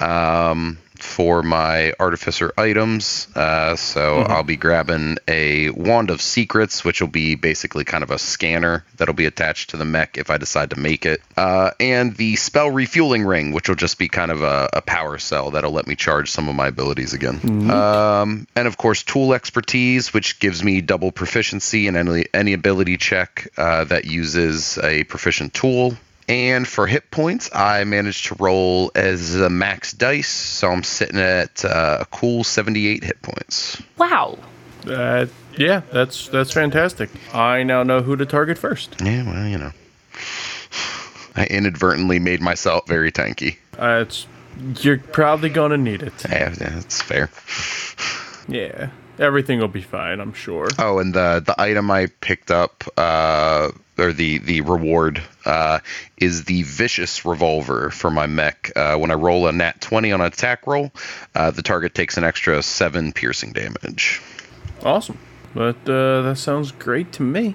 um, 0.00 0.78
for 0.98 1.42
my 1.42 1.92
artificer 1.98 2.52
items. 2.56 3.26
Uh, 3.34 3.74
so 3.76 4.18
I'll 4.20 4.44
be 4.44 4.56
grabbing 4.56 5.18
a 5.26 5.70
wand 5.70 6.10
of 6.10 6.22
secrets, 6.22 6.84
which 6.84 7.00
will 7.00 7.08
be 7.08 7.34
basically 7.34 7.84
kind 7.84 8.04
of 8.04 8.10
a 8.10 8.18
scanner 8.18 8.84
that'll 8.96 9.14
be 9.14 9.26
attached 9.26 9.70
to 9.70 9.76
the 9.76 9.84
mech 9.84 10.18
if 10.18 10.30
I 10.30 10.38
decide 10.38 10.70
to 10.70 10.78
make 10.78 11.04
it, 11.04 11.20
uh, 11.36 11.70
and 11.80 12.16
the 12.16 12.36
spell 12.36 12.70
refueling 12.70 13.24
ring, 13.24 13.52
which 13.52 13.68
will 13.68 13.76
just 13.76 13.98
be 13.98 14.08
kind 14.08 14.30
of 14.30 14.42
a, 14.42 14.70
a 14.72 14.80
power 14.82 15.18
cell 15.18 15.50
that'll 15.50 15.72
let 15.72 15.86
me 15.86 15.96
charge 15.96 16.30
some 16.30 16.48
of 16.48 16.54
my 16.54 16.68
abilities 16.68 17.12
again. 17.12 17.40
Um, 17.70 18.46
and 18.54 18.68
of 18.68 18.76
course, 18.76 19.02
tool 19.02 19.34
expertise, 19.34 20.14
which 20.14 20.38
gives 20.38 20.62
me 20.62 20.80
double 20.80 21.10
proficiency 21.10 21.86
in 21.88 21.96
any 21.96 22.26
any 22.32 22.52
ability 22.52 22.96
check 22.96 23.48
uh, 23.56 23.84
that 23.84 24.04
uses 24.04 24.78
a 24.78 25.04
proficient 25.04 25.54
tool. 25.54 25.96
And 26.28 26.66
for 26.66 26.86
hit 26.86 27.10
points, 27.10 27.50
I 27.54 27.84
managed 27.84 28.26
to 28.26 28.36
roll 28.38 28.90
as 28.94 29.34
a 29.34 29.50
max 29.50 29.92
dice, 29.92 30.28
so 30.28 30.68
I'm 30.68 30.82
sitting 30.82 31.20
at 31.20 31.64
uh, 31.64 31.98
a 32.00 32.06
cool 32.06 32.44
78 32.44 33.04
hit 33.04 33.20
points. 33.20 33.82
Wow. 33.98 34.38
Uh, 34.86 35.26
yeah, 35.56 35.82
that's 35.92 36.28
that's 36.28 36.52
fantastic. 36.52 37.10
I 37.32 37.62
now 37.62 37.82
know 37.82 38.00
who 38.00 38.16
to 38.16 38.26
target 38.26 38.58
first. 38.58 39.00
Yeah, 39.02 39.24
well, 39.24 39.46
you 39.46 39.58
know. 39.58 39.72
I 41.36 41.46
inadvertently 41.46 42.18
made 42.18 42.40
myself 42.40 42.86
very 42.86 43.10
tanky. 43.10 43.56
Uh, 43.78 44.04
it's 44.06 44.26
you're 44.80 44.98
probably 44.98 45.48
gonna 45.48 45.76
need 45.76 46.02
it. 46.02 46.12
Yeah, 46.24 46.54
yeah, 46.60 46.70
that's 46.70 47.02
fair. 47.02 47.30
Yeah, 48.46 48.90
everything 49.18 49.58
will 49.58 49.68
be 49.68 49.82
fine. 49.82 50.20
I'm 50.20 50.32
sure. 50.32 50.68
Oh, 50.78 50.98
and 50.98 51.14
the 51.14 51.42
the 51.44 51.60
item 51.60 51.90
I 51.90 52.06
picked 52.20 52.50
up, 52.50 52.84
uh, 52.96 53.70
or 53.98 54.12
the 54.12 54.38
the 54.38 54.60
reward, 54.60 55.22
uh, 55.46 55.78
is 56.16 56.44
the 56.44 56.62
vicious 56.64 57.24
revolver 57.24 57.90
for 57.90 58.10
my 58.10 58.26
mech. 58.26 58.72
Uh, 58.76 58.96
when 58.96 59.10
I 59.10 59.14
roll 59.14 59.46
a 59.46 59.52
nat 59.52 59.80
twenty 59.80 60.12
on 60.12 60.20
an 60.20 60.26
attack 60.26 60.66
roll, 60.66 60.92
uh, 61.34 61.50
the 61.50 61.62
target 61.62 61.94
takes 61.94 62.16
an 62.16 62.24
extra 62.24 62.62
seven 62.62 63.12
piercing 63.12 63.52
damage. 63.52 64.20
Awesome. 64.82 65.18
But 65.54 65.76
uh, 65.88 66.22
that 66.22 66.36
sounds 66.38 66.72
great 66.72 67.12
to 67.12 67.22
me. 67.22 67.54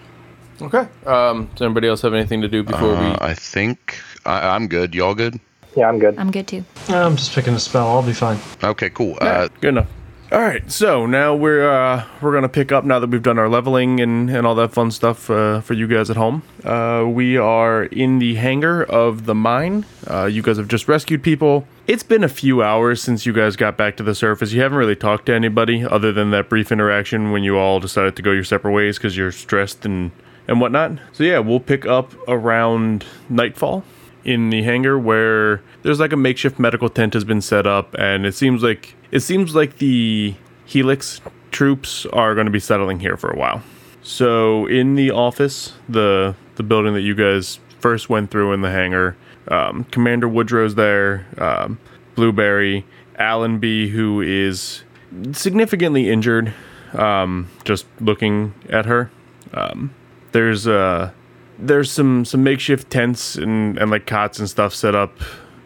Okay. 0.61 0.87
Um, 1.05 1.45
does 1.55 1.61
anybody 1.61 1.87
else 1.87 2.01
have 2.01 2.13
anything 2.13 2.41
to 2.41 2.47
do 2.47 2.63
before 2.63 2.95
Uh, 2.95 3.11
we? 3.11 3.17
I 3.21 3.33
think 3.33 3.97
I, 4.25 4.55
I'm 4.55 4.67
good. 4.67 4.93
Y'all 4.95 5.15
good? 5.15 5.39
Yeah, 5.75 5.87
I'm 5.87 5.99
good. 5.99 6.17
I'm 6.17 6.31
good 6.31 6.47
too. 6.47 6.65
I'm 6.87 7.15
just 7.15 7.33
picking 7.33 7.53
a 7.53 7.59
spell. 7.59 7.87
I'll 7.87 8.01
be 8.03 8.13
fine. 8.13 8.39
Okay, 8.63 8.89
cool. 8.89 9.17
Uh, 9.21 9.47
Good 9.61 9.69
enough. 9.69 9.87
All 10.31 10.39
right, 10.39 10.71
so 10.71 11.07
now 11.07 11.33
we're 11.33 11.67
uh, 11.67 12.05
we're 12.21 12.33
gonna 12.33 12.49
pick 12.49 12.71
up 12.71 12.85
now 12.85 12.99
that 12.99 13.09
we've 13.09 13.23
done 13.23 13.39
our 13.39 13.49
leveling 13.49 13.99
and, 13.99 14.29
and 14.29 14.45
all 14.45 14.53
that 14.53 14.71
fun 14.71 14.91
stuff 14.91 15.27
uh, 15.27 15.59
for 15.61 15.73
you 15.73 15.87
guys 15.87 16.11
at 16.11 16.17
home. 16.17 16.43
Uh, 16.63 17.03
we 17.09 17.35
are 17.35 17.85
in 17.85 18.19
the 18.19 18.35
hangar 18.35 18.83
of 18.83 19.25
the 19.25 19.33
mine. 19.33 19.85
Uh, 20.05 20.25
you 20.25 20.43
guys 20.43 20.57
have 20.57 20.67
just 20.67 20.87
rescued 20.87 21.23
people. 21.23 21.67
It's 21.87 22.03
been 22.03 22.23
a 22.23 22.29
few 22.29 22.61
hours 22.61 23.01
since 23.01 23.25
you 23.25 23.33
guys 23.33 23.55
got 23.55 23.75
back 23.75 23.97
to 23.97 24.03
the 24.03 24.13
surface. 24.13 24.51
You 24.51 24.61
haven't 24.61 24.77
really 24.77 24.95
talked 24.95 25.25
to 25.25 25.33
anybody 25.33 25.83
other 25.83 26.11
than 26.11 26.29
that 26.29 26.47
brief 26.47 26.71
interaction 26.71 27.31
when 27.31 27.41
you 27.41 27.57
all 27.57 27.79
decided 27.79 28.15
to 28.17 28.21
go 28.21 28.29
your 28.29 28.43
separate 28.43 28.73
ways 28.73 28.99
because 28.99 29.17
you're 29.17 29.31
stressed 29.31 29.83
and 29.83 30.11
and 30.47 30.61
whatnot. 30.61 30.99
So 31.11 31.23
yeah, 31.23 31.39
we'll 31.39 31.59
pick 31.59 31.87
up 31.87 32.13
around 32.27 33.03
nightfall 33.29 33.83
in 34.23 34.51
the 34.51 34.61
hangar 34.61 34.99
where 34.99 35.63
there's 35.81 35.99
like 35.99 36.13
a 36.13 36.17
makeshift 36.17 36.59
medical 36.59 36.87
tent 36.87 37.15
has 37.15 37.23
been 37.23 37.41
set 37.41 37.65
up 37.65 37.95
and 37.97 38.27
it 38.27 38.35
seems 38.35 38.61
like 38.61 38.95
it 39.11 39.21
seems 39.21 39.55
like 39.55 39.77
the 39.77 40.35
helix 40.65 41.21
troops 41.51 42.05
are 42.07 42.35
going 42.35 42.45
to 42.45 42.51
be 42.51 42.59
settling 42.59 42.99
here 42.99 43.17
for 43.17 43.31
a 43.31 43.37
while 43.37 43.61
so 44.01 44.65
in 44.67 44.95
the 44.95 45.11
office 45.11 45.73
the 45.87 46.35
the 46.55 46.63
building 46.63 46.93
that 46.93 47.01
you 47.01 47.15
guys 47.15 47.59
first 47.79 48.09
went 48.09 48.29
through 48.29 48.53
in 48.53 48.61
the 48.61 48.69
hangar 48.69 49.15
um, 49.47 49.83
commander 49.85 50.27
woodrow's 50.27 50.75
there 50.75 51.25
um, 51.37 51.79
blueberry 52.15 52.85
allenby 53.17 53.89
who 53.89 54.21
is 54.21 54.83
significantly 55.31 56.09
injured 56.09 56.53
um, 56.93 57.49
just 57.63 57.85
looking 57.99 58.53
at 58.69 58.85
her 58.85 59.09
um, 59.53 59.93
there's 60.31 60.67
uh 60.67 61.11
there's 61.59 61.91
some 61.91 62.23
some 62.23 62.43
makeshift 62.43 62.89
tents 62.89 63.35
and, 63.35 63.77
and 63.77 63.91
like 63.91 64.05
cots 64.05 64.39
and 64.39 64.49
stuff 64.49 64.73
set 64.73 64.95
up 64.95 65.11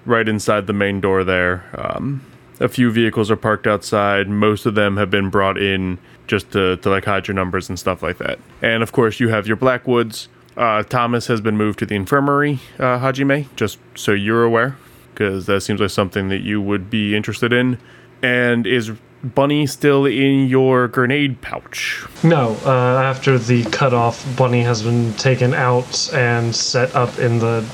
right 0.06 0.28
inside 0.28 0.68
the 0.68 0.74
main 0.74 1.00
door 1.00 1.24
there. 1.24 1.70
Um, 1.78 2.26
a 2.64 2.70
few 2.70 2.90
vehicles 2.92 3.30
are 3.30 3.36
parked 3.36 3.68
outside. 3.68 4.30
Most 4.30 4.66
of 4.66 4.74
them 4.74 4.98
have 4.98 5.12
been 5.12 5.30
brought 5.30 5.58
in 5.58 6.00
just 6.28 6.52
to, 6.54 6.78
to 6.78 6.90
like 6.90 7.06
hide 7.06 7.28
your 7.28 7.36
numbers 7.36 7.70
and 7.70 7.78
stuff 7.78 8.02
like 8.02 8.18
that. 8.18 8.40
And 8.62 8.82
of 8.82 8.92
course, 8.94 9.20
you 9.20 9.28
have 9.30 9.46
your 9.46 9.58
Blackwoods. 9.58 10.30
Uh, 10.56 10.84
Thomas 10.84 11.28
has 11.28 11.42
been 11.42 11.58
moved 11.58 11.80
to 11.80 11.86
the 11.86 11.96
infirmary, 11.96 12.60
uh, 12.80 13.00
Hajime, 13.00 13.48
just 13.56 13.80
so 13.96 14.12
you're 14.14 14.44
aware, 14.44 14.78
because 15.14 15.46
that 15.48 15.62
seems 15.62 15.82
like 15.82 15.90
something 15.90 16.30
that 16.30 16.42
you 16.42 16.62
would 16.62 16.90
be 16.90 17.16
interested 17.16 17.52
in. 17.52 17.78
And 18.22 18.66
is 18.66 18.92
Bunny 19.24 19.66
still 19.68 20.06
in 20.06 20.48
your 20.48 20.88
grenade 20.88 21.42
pouch? 21.42 22.06
No, 22.24 22.56
uh, 22.66 23.02
after 23.04 23.38
the 23.38 23.64
cutoff, 23.66 24.26
Bunny 24.38 24.62
has 24.62 24.84
been 24.84 25.14
taken 25.16 25.54
out 25.54 26.14
and 26.14 26.56
set 26.56 26.96
up 26.96 27.18
in 27.20 27.40
the 27.40 27.66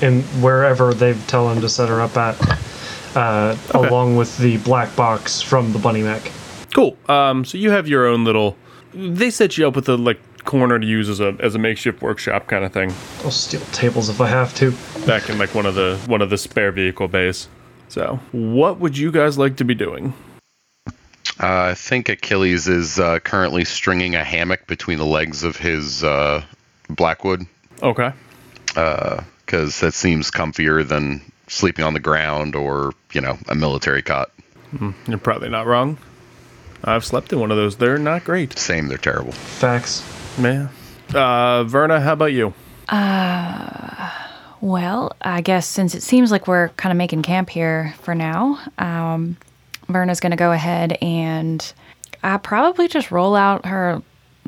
in 0.00 0.22
wherever 0.40 0.94
they 0.94 1.14
tell 1.26 1.50
him 1.50 1.60
to 1.60 1.68
set 1.68 1.88
her 1.88 2.00
up 2.00 2.16
at, 2.16 2.36
uh, 3.18 3.56
along 3.74 4.16
with 4.16 4.36
the 4.38 4.56
black 4.58 4.94
box 4.96 5.40
from 5.42 5.72
the 5.72 5.78
Bunny 5.78 6.02
mech. 6.02 6.30
Cool. 6.74 6.96
Um, 7.08 7.44
so 7.44 7.58
you 7.58 7.70
have 7.70 7.88
your 7.88 8.06
own 8.06 8.24
little. 8.24 8.56
They 8.94 9.30
set 9.30 9.58
you 9.58 9.66
up 9.66 9.76
with 9.76 9.88
a 9.88 9.96
like 9.96 10.20
corner 10.44 10.78
to 10.78 10.86
use 10.86 11.08
as 11.08 11.20
a 11.20 11.36
as 11.40 11.54
a 11.54 11.58
makeshift 11.58 12.00
workshop 12.00 12.46
kind 12.46 12.64
of 12.64 12.72
thing 12.72 12.90
I'll 13.22 13.30
steal 13.30 13.60
tables 13.72 14.08
if 14.08 14.18
I 14.20 14.28
have 14.28 14.54
to. 14.56 14.72
back 15.06 15.28
in 15.28 15.36
like 15.38 15.54
one 15.54 15.66
of 15.66 15.74
the 15.74 15.98
one 16.06 16.22
of 16.22 16.30
the 16.30 16.38
spare 16.38 16.72
vehicle 16.72 17.08
bays. 17.08 17.48
So, 17.88 18.20
what 18.32 18.78
would 18.80 18.96
you 18.96 19.10
guys 19.10 19.36
like 19.38 19.56
to 19.56 19.64
be 19.64 19.74
doing? 19.74 20.12
Uh, 21.40 21.70
I 21.70 21.74
think 21.74 22.08
Achilles 22.08 22.66
is 22.68 22.98
uh, 22.98 23.18
currently 23.20 23.64
stringing 23.64 24.14
a 24.14 24.24
hammock 24.24 24.66
between 24.66 24.98
the 24.98 25.06
legs 25.06 25.44
of 25.44 25.56
his 25.56 26.02
uh, 26.02 26.42
Blackwood 26.90 27.46
Okay. 27.82 28.10
because 28.66 29.80
that 29.80 29.94
seems 29.94 30.30
comfier 30.30 30.86
than 30.86 31.20
sleeping 31.48 31.84
on 31.84 31.94
the 31.94 32.00
ground 32.00 32.54
or 32.54 32.92
you 33.12 33.20
know 33.20 33.38
a 33.48 33.54
military 33.54 34.02
cot. 34.02 34.30
You're 35.06 35.18
probably 35.18 35.48
not 35.48 35.66
wrong. 35.66 35.98
I've 36.84 37.04
slept 37.04 37.32
in 37.32 37.40
one 37.40 37.50
of 37.50 37.56
those. 37.56 37.76
They're 37.76 37.98
not 37.98 38.24
great. 38.24 38.56
Same, 38.58 38.88
they're 38.88 38.98
terrible. 38.98 39.32
Facts. 39.32 40.04
Man. 40.38 40.68
Uh, 41.14 41.64
Verna, 41.64 42.00
how 42.00 42.12
about 42.12 42.32
you? 42.32 42.54
Uh, 42.88 44.10
well, 44.60 45.16
I 45.22 45.40
guess 45.40 45.66
since 45.66 45.94
it 45.94 46.02
seems 46.02 46.30
like 46.30 46.46
we're 46.46 46.68
kind 46.70 46.90
of 46.92 46.96
making 46.96 47.22
camp 47.22 47.50
here 47.50 47.94
for 48.02 48.14
now, 48.14 48.60
um, 48.78 49.36
Verna's 49.88 50.20
going 50.20 50.30
to 50.30 50.36
go 50.36 50.52
ahead 50.52 50.98
and 51.00 51.72
uh, 52.22 52.38
probably 52.38 52.88
just 52.88 53.10
roll 53.10 53.34
out 53.34 53.66
her 53.66 54.02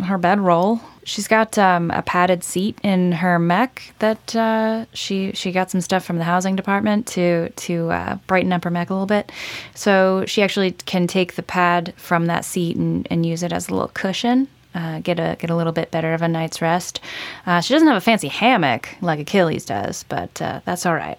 her 0.05 0.19
bedroll. 0.19 0.81
She's 1.05 1.29
got 1.29 1.57
um, 1.59 1.91
a 1.91 2.03
padded 2.03 2.45
seat 2.45 2.79
in 2.83 3.13
her 3.13 3.39
mech 3.39 3.93
that 4.01 4.37
uh, 4.37 4.87
she 4.93 5.33
she 5.33 5.53
got 5.53 5.71
some 5.71 5.81
stuff 5.81 6.05
from 6.05 6.19
the 6.19 6.25
housing 6.25 6.57
department 6.57 7.07
to 7.09 7.51
to 7.51 7.91
uh, 7.91 8.19
brighten 8.27 8.53
up 8.53 8.65
her 8.65 8.71
mech 8.71 8.91
a 8.91 8.95
little 8.95 9.07
bit. 9.07 9.33
So 9.75 10.25
she 10.27 10.43
actually 10.43 10.73
can 10.73 11.07
take 11.07 11.35
the 11.35 11.43
pad 11.43 11.95
from 11.97 12.27
that 12.27 12.45
seat 12.45 12.77
and, 12.77 13.07
and 13.11 13.25
use 13.25 13.43
it 13.43 13.53
as 13.53 13.69
a 13.69 13.73
little 13.73 13.91
cushion 13.95 14.49
uh, 14.75 15.01
get 15.01 15.19
a 15.19 15.37
get 15.39 15.51
a 15.51 15.57
little 15.57 15.73
bit 15.73 15.91
better 15.91 16.15
of 16.15 16.23
a 16.23 16.29
night's 16.29 16.63
rest. 16.63 17.01
Uh, 17.47 17.61
she 17.61 17.75
doesn't 17.75 17.89
have 17.89 17.97
a 17.97 18.01
fancy 18.01 18.29
hammock 18.29 18.89
like 19.01 19.19
Achilles 19.19 19.65
does, 19.65 20.05
but 20.05 20.41
uh, 20.41 20.61
that's 20.65 20.87
all 20.87 20.95
right. 20.95 21.19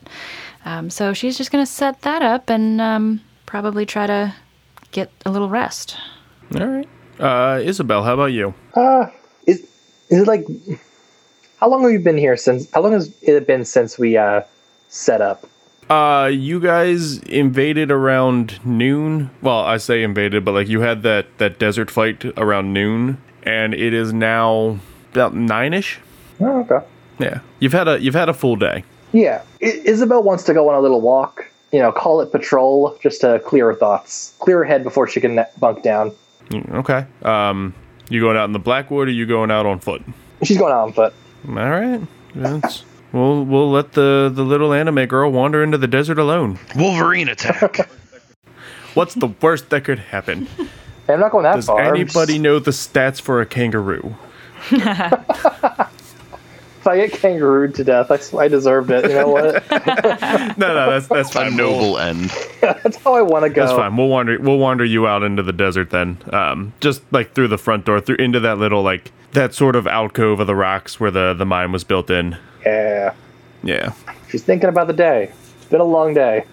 Um, 0.66 0.90
so 0.90 1.14
she's 1.14 1.38
just 1.38 1.52
gonna 1.52 1.66
set 1.66 2.02
that 2.02 2.22
up 2.22 2.50
and 2.50 2.80
um, 2.80 3.22
probably 3.46 3.86
try 3.86 4.08
to 4.08 4.34
get 4.92 5.12
a 5.26 5.32
little 5.32 5.50
rest. 5.50 5.98
All 6.56 6.68
right. 6.68 6.90
Uh, 7.20 7.60
Isabel, 7.62 8.04
how 8.04 8.14
about 8.14 8.32
you? 8.32 8.54
Uh, 8.74 9.08
is 9.08 9.21
is 10.12 10.20
it 10.20 10.28
like 10.28 10.46
how 11.60 11.70
long 11.70 11.82
have 11.84 11.92
you 11.92 12.00
been 12.00 12.18
here 12.18 12.38
since? 12.38 12.70
How 12.72 12.82
long 12.82 12.94
has 12.94 13.12
it 13.22 13.48
been 13.48 13.66
since 13.66 13.98
we 13.98 14.18
uh 14.18 14.42
set 14.90 15.22
up? 15.22 15.48
Uh, 15.90 16.28
you 16.28 16.60
guys 16.62 17.18
invaded 17.24 17.92
around 17.92 18.64
noon. 18.66 19.30
Well, 19.42 19.60
I 19.60 19.76
say 19.78 20.04
invaded, 20.04 20.46
but 20.46 20.54
like 20.54 20.68
you 20.70 20.82
had 20.82 21.04
that 21.04 21.26
that 21.40 21.60
desert 21.60 21.92
fight 21.92 22.24
around 22.38 22.72
noon, 22.74 23.18
and 23.44 23.74
it 23.74 23.94
is 23.94 24.14
now 24.14 24.80
about 25.12 25.36
nine 25.36 25.74
ish. 25.74 26.00
Oh, 26.40 26.62
okay. 26.62 26.86
Yeah, 27.20 27.40
you've 27.60 27.74
had 27.74 27.88
a 27.88 28.00
you've 28.00 28.16
had 28.16 28.30
a 28.30 28.34
full 28.34 28.56
day. 28.56 28.84
Yeah, 29.12 29.42
I- 29.62 29.82
Isabel 29.86 30.24
wants 30.24 30.44
to 30.46 30.54
go 30.54 30.70
on 30.70 30.76
a 30.76 30.80
little 30.82 31.02
walk. 31.02 31.46
You 31.74 31.80
know, 31.80 31.92
call 31.92 32.20
it 32.22 32.32
patrol, 32.32 32.98
just 33.02 33.22
to 33.22 33.40
clear 33.40 33.68
her 33.68 33.76
thoughts, 33.76 34.34
clear 34.40 34.58
her 34.60 34.64
head 34.66 34.84
before 34.84 35.08
she 35.08 35.22
can 35.22 35.46
bunk 35.60 35.84
down. 35.84 36.12
Mm, 36.50 36.74
Okay. 36.80 37.06
Um, 37.24 37.74
you 38.12 38.20
going 38.22 38.38
out 38.38 38.46
in 38.46 38.52
the 38.52 38.60
Blackwood, 38.60 39.08
or 39.08 39.12
you 39.12 39.26
going 39.26 39.52
out 39.52 39.66
on 39.66 39.80
foot? 39.80 40.04
She's 40.44 40.58
going 40.58 40.74
out 40.74 40.84
on 40.84 40.94
foot. 40.94 41.14
All 41.48 41.54
right. 41.54 42.02
That's, 42.36 42.84
we'll 43.12 43.46
we'll 43.46 43.72
let 43.72 43.94
the 43.94 44.32
the 44.34 44.44
little 44.44 44.74
anime 44.74 45.06
girl 45.06 45.32
wander 45.32 45.64
into 45.64 45.78
the 45.78 45.88
desert 45.88 46.20
alone. 46.20 46.60
Wolverine 46.76 47.30
attack. 47.30 47.90
What's 48.94 49.14
the 49.16 49.28
worst 49.28 49.70
that 49.70 49.86
could 49.86 50.00
happen? 50.00 50.48
Hey, 51.08 51.14
I'm 51.14 51.20
not 51.22 51.32
going 51.32 51.44
that 51.44 51.56
Does 51.56 51.68
far. 51.68 51.80
I'm 51.82 51.96
anybody 51.96 52.38
know 52.38 52.60
the 52.60 52.72
stats 52.72 53.22
for 53.22 53.40
a 53.40 53.46
kangaroo? 53.46 54.16
If 56.82 56.88
I 56.88 56.98
get 56.98 57.12
kangarooed 57.14 57.76
to 57.76 57.84
death, 57.84 58.10
I 58.34 58.48
deserved 58.48 58.90
it. 58.90 59.04
You 59.08 59.16
know 59.16 59.28
what? 59.28 59.64
No, 60.58 60.68
no, 60.74 60.90
that's 60.92 61.08
that's 61.08 61.30
A 61.30 61.34
fine. 61.34 61.56
We'll- 61.56 61.72
noble 61.80 61.98
end. 62.00 62.30
That's 62.62 62.98
how 62.98 63.14
I 63.14 63.22
want 63.22 63.44
to 63.44 63.50
go. 63.50 63.62
That's 63.66 63.78
fine. 63.78 63.96
We'll 63.96 64.08
wander. 64.08 64.40
We'll 64.40 64.58
wander 64.58 64.84
you 64.84 65.08
out 65.08 65.24
into 65.24 65.44
the 65.44 65.54
desert 65.54 65.90
then. 65.92 66.18
Um, 66.34 66.74
just 66.82 67.02
like 67.12 67.34
through 67.34 67.48
the 67.50 67.58
front 67.58 67.86
door, 67.86 68.00
through 68.02 68.16
into 68.18 68.40
that 68.42 68.58
little 68.58 68.82
like 68.84 69.12
that 69.34 69.54
sort 69.54 69.76
of 69.76 69.86
alcove 69.88 70.40
of 70.40 70.48
the 70.48 70.56
rocks 70.56 71.00
where 71.00 71.12
the 71.12 71.34
the 71.34 71.46
mine 71.46 71.72
was 71.72 71.84
built 71.84 72.10
in. 72.10 72.38
Yeah. 72.66 73.14
Yeah, 73.64 73.94
She's 74.30 74.44
thinking 74.44 74.70
about 74.70 74.88
the 74.88 74.94
day. 74.94 75.32
It's 75.58 75.66
been 75.66 75.82
a 75.82 75.86
long 75.86 76.16
day. 76.16 76.46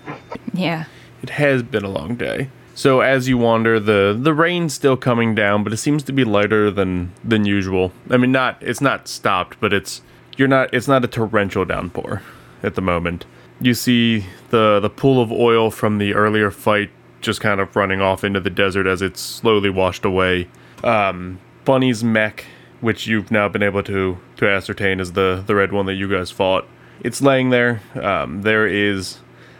Yeah. 0.52 0.84
it 1.22 1.30
has 1.30 1.62
been 1.62 1.84
a 1.84 1.88
long 1.88 2.16
day. 2.16 2.50
So 2.74 3.00
as 3.00 3.28
you 3.28 3.38
wander, 3.38 3.80
the 3.80 4.16
the 4.18 4.34
rain's 4.34 4.74
still 4.74 4.96
coming 4.98 5.34
down, 5.34 5.64
but 5.64 5.72
it 5.72 5.78
seems 5.78 6.02
to 6.04 6.12
be 6.12 6.24
lighter 6.24 6.70
than 6.70 7.12
than 7.24 7.44
usual. 7.46 7.92
I 8.10 8.18
mean, 8.18 8.30
not 8.32 8.58
it's 8.62 8.80
not 8.82 9.08
stopped, 9.08 9.58
but 9.60 9.72
it's 9.72 10.02
you're 10.38 10.48
not 10.48 10.72
it's 10.72 10.88
not 10.88 11.04
a 11.04 11.08
torrential 11.08 11.64
downpour 11.66 12.22
at 12.62 12.74
the 12.74 12.80
moment. 12.80 13.26
You 13.60 13.74
see 13.74 14.24
the 14.50 14.80
the 14.80 14.88
pool 14.88 15.20
of 15.20 15.30
oil 15.30 15.70
from 15.70 15.98
the 15.98 16.14
earlier 16.14 16.50
fight 16.50 16.90
just 17.20 17.40
kind 17.40 17.60
of 17.60 17.74
running 17.74 18.00
off 18.00 18.24
into 18.24 18.40
the 18.40 18.50
desert 18.50 18.86
as 18.86 19.02
it's 19.02 19.20
slowly 19.20 19.68
washed 19.68 20.04
away. 20.04 20.48
Um, 20.84 21.40
Bunny's 21.64 22.04
mech, 22.04 22.44
which 22.80 23.08
you've 23.08 23.30
now 23.30 23.48
been 23.48 23.62
able 23.62 23.82
to 23.82 24.18
to 24.36 24.48
ascertain 24.48 25.00
is 25.00 25.12
the 25.12 25.42
the 25.46 25.54
red 25.54 25.72
one 25.72 25.86
that 25.86 25.94
you 25.94 26.08
guys 26.08 26.30
fought. 26.30 26.66
It's 27.00 27.20
laying 27.20 27.50
there. 27.50 27.82
Um, 27.94 28.42
there 28.42 28.66
is 28.66 29.18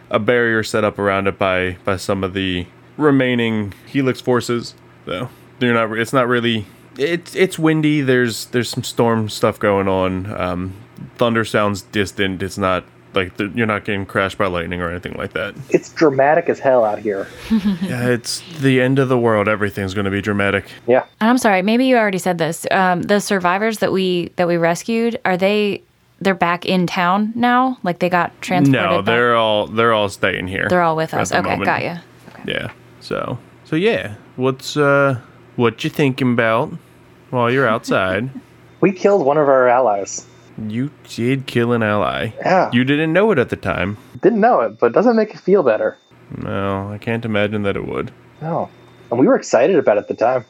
a 0.09 0.19
barrier 0.19 0.63
set 0.63 0.83
up 0.83 0.97
around 0.97 1.27
it 1.27 1.37
by 1.37 1.77
by 1.83 1.97
some 1.97 2.23
of 2.23 2.33
the 2.33 2.67
remaining 2.97 3.73
Helix 3.85 4.21
forces. 4.21 4.75
So 5.05 5.29
they're 5.59 5.73
not. 5.73 5.97
It's 5.97 6.13
not 6.13 6.27
really. 6.27 6.65
It's 6.97 7.35
it's 7.35 7.57
windy. 7.59 8.01
There's 8.01 8.45
there's 8.47 8.69
some 8.69 8.83
storm 8.83 9.29
stuff 9.29 9.59
going 9.59 9.87
on. 9.87 10.25
Um, 10.39 10.73
thunder 11.17 11.45
sounds 11.45 11.81
distant. 11.83 12.41
It's 12.43 12.57
not 12.57 12.83
like 13.13 13.37
the, 13.37 13.51
you're 13.55 13.67
not 13.67 13.85
getting 13.85 14.05
crashed 14.05 14.37
by 14.37 14.47
lightning 14.47 14.81
or 14.81 14.89
anything 14.89 15.13
like 15.13 15.33
that. 15.33 15.55
It's 15.69 15.91
dramatic 15.93 16.49
as 16.49 16.59
hell 16.59 16.83
out 16.83 16.99
here. 16.99 17.27
Yeah, 17.81 18.09
it's 18.09 18.41
the 18.59 18.81
end 18.81 18.99
of 18.99 19.09
the 19.09 19.17
world. 19.17 19.47
Everything's 19.47 19.93
going 19.93 20.05
to 20.05 20.11
be 20.11 20.21
dramatic. 20.21 20.65
Yeah. 20.85 21.05
And 21.19 21.29
I'm 21.29 21.37
sorry, 21.37 21.61
maybe 21.61 21.85
you 21.85 21.97
already 21.97 22.17
said 22.17 22.37
this. 22.37 22.67
Um, 22.71 23.01
the 23.01 23.19
survivors 23.19 23.79
that 23.79 23.91
we 23.91 24.31
that 24.35 24.47
we 24.47 24.57
rescued 24.57 25.19
are 25.25 25.37
they? 25.37 25.83
They're 26.21 26.35
back 26.35 26.65
in 26.65 26.85
town 26.85 27.31
now. 27.35 27.77
Like 27.81 27.99
they 27.99 28.09
got 28.09 28.39
transported. 28.41 28.81
No, 28.81 29.01
they're 29.01 29.35
all 29.35 29.67
they're 29.67 29.93
all 29.93 30.09
staying 30.09 30.47
here. 30.47 30.67
they're 30.69 30.81
all 30.81 30.97
with 30.97 31.13
us. 31.13 31.31
Okay, 31.31 31.41
moment. 31.41 31.65
got 31.65 31.81
you. 31.83 31.95
Yeah. 32.45 32.71
So 32.99 33.39
so 33.63 33.75
yeah. 33.77 34.15
What's 34.35 34.75
uh 34.75 35.19
what 35.59 35.83
you 35.83 35.89
thinking 35.89 36.33
about 36.33 36.71
while 37.29 37.51
you're 37.51 37.67
outside? 37.67 38.29
We 38.81 38.93
killed 38.93 39.25
one 39.25 39.35
of 39.37 39.49
our 39.49 39.67
allies. 39.67 40.25
you 40.57 40.89
did 41.03 41.47
kill 41.47 41.73
an 41.73 41.83
ally. 41.83 42.31
Yeah. 42.39 42.69
You 42.71 42.85
didn't 42.85 43.11
know 43.11 43.29
it 43.31 43.37
at 43.37 43.49
the 43.49 43.57
time. 43.57 43.97
Didn't 44.21 44.39
know 44.39 44.61
it, 44.61 44.79
but 44.79 44.85
it 44.87 44.93
doesn't 44.93 45.17
make 45.17 45.31
it 45.33 45.39
feel 45.41 45.63
better. 45.63 45.97
No, 46.37 46.89
I 46.89 46.97
can't 46.97 47.25
imagine 47.25 47.63
that 47.63 47.75
it 47.75 47.85
would. 47.85 48.13
No. 48.41 48.69
And 49.11 49.19
we 49.19 49.27
were 49.27 49.35
excited 49.35 49.75
about 49.75 49.97
it 49.97 50.01
at 50.03 50.07
the 50.07 50.13
time. 50.13 50.45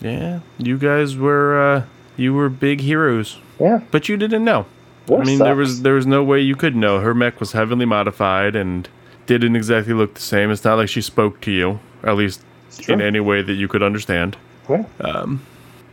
Yeah, 0.00 0.40
you 0.56 0.78
guys 0.78 1.14
were 1.14 1.60
uh 1.60 1.82
you 2.16 2.32
were 2.32 2.48
big 2.48 2.80
heroes, 2.80 3.36
Yeah. 3.60 3.80
but 3.90 4.08
you 4.08 4.16
didn't 4.16 4.44
know. 4.46 4.64
War 5.06 5.20
I 5.20 5.24
mean, 5.24 5.38
there 5.40 5.54
was 5.54 5.82
there 5.82 5.92
was 5.94 6.06
no 6.06 6.24
way 6.24 6.40
you 6.40 6.56
could 6.56 6.74
know. 6.74 7.00
Her 7.00 7.12
mech 7.12 7.38
was 7.38 7.52
heavily 7.52 7.84
modified 7.84 8.56
and 8.56 8.88
didn't 9.26 9.56
exactly 9.56 9.92
look 9.92 10.14
the 10.14 10.22
same. 10.22 10.50
It's 10.50 10.64
not 10.64 10.78
like 10.78 10.88
she 10.88 11.02
spoke 11.02 11.42
to 11.42 11.50
you, 11.50 11.80
at 12.02 12.16
least 12.16 12.40
in 12.88 13.02
any 13.02 13.20
way 13.20 13.42
that 13.42 13.52
you 13.54 13.68
could 13.68 13.82
understand. 13.82 14.38
Yeah. 14.68 14.84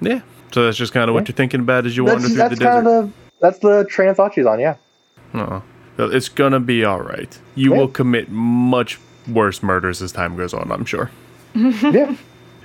Yeah. 0.01 0.21
So 0.51 0.65
that's 0.65 0.77
just 0.77 0.93
kind 0.93 1.09
of 1.09 1.13
what 1.13 1.27
you're 1.27 1.35
thinking 1.35 1.61
about 1.61 1.85
as 1.85 1.95
you 1.95 2.03
wander 2.03 2.27
through 2.27 2.35
the 2.49 2.55
desert. 2.55 2.83
the 2.83 3.09
that's 3.39 3.59
the 3.59 3.85
train 3.89 4.09
of 4.09 4.17
thought 4.17 4.33
she's 4.33 4.45
on. 4.45 4.59
Yeah. 4.59 4.75
Uh-uh. 5.33 5.61
It's 5.97 6.29
gonna 6.29 6.59
be 6.59 6.83
all 6.83 7.01
right. 7.01 7.37
You 7.55 7.71
Yeah. 7.71 7.77
will 7.77 7.87
commit 7.87 8.29
much 8.29 8.99
worse 9.27 9.61
murders 9.63 10.01
as 10.01 10.11
time 10.11 10.35
goes 10.35 10.53
on. 10.53 10.71
I'm 10.71 10.85
sure. 10.85 11.09
yeah. 11.55 12.15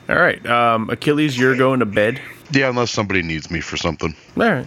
All 0.08 0.14
right, 0.16 0.44
um, 0.46 0.88
Achilles, 0.88 1.36
you're 1.36 1.56
going 1.56 1.80
to 1.80 1.86
bed. 1.86 2.20
Yeah, 2.52 2.68
unless 2.70 2.92
somebody 2.92 3.22
needs 3.22 3.50
me 3.50 3.60
for 3.60 3.76
something. 3.76 4.14
All 4.36 4.42
right. 4.44 4.66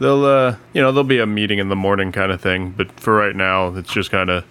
They'll, 0.00 0.24
uh, 0.24 0.56
you 0.72 0.82
know, 0.82 0.90
there'll 0.90 1.04
be 1.04 1.20
a 1.20 1.26
meeting 1.26 1.60
in 1.60 1.68
the 1.68 1.76
morning 1.76 2.10
kind 2.10 2.32
of 2.32 2.40
thing, 2.40 2.74
but 2.76 2.90
for 2.98 3.14
right 3.14 3.36
now, 3.36 3.68
it's 3.76 3.92
just 3.92 4.10
kind 4.10 4.30
of 4.30 4.44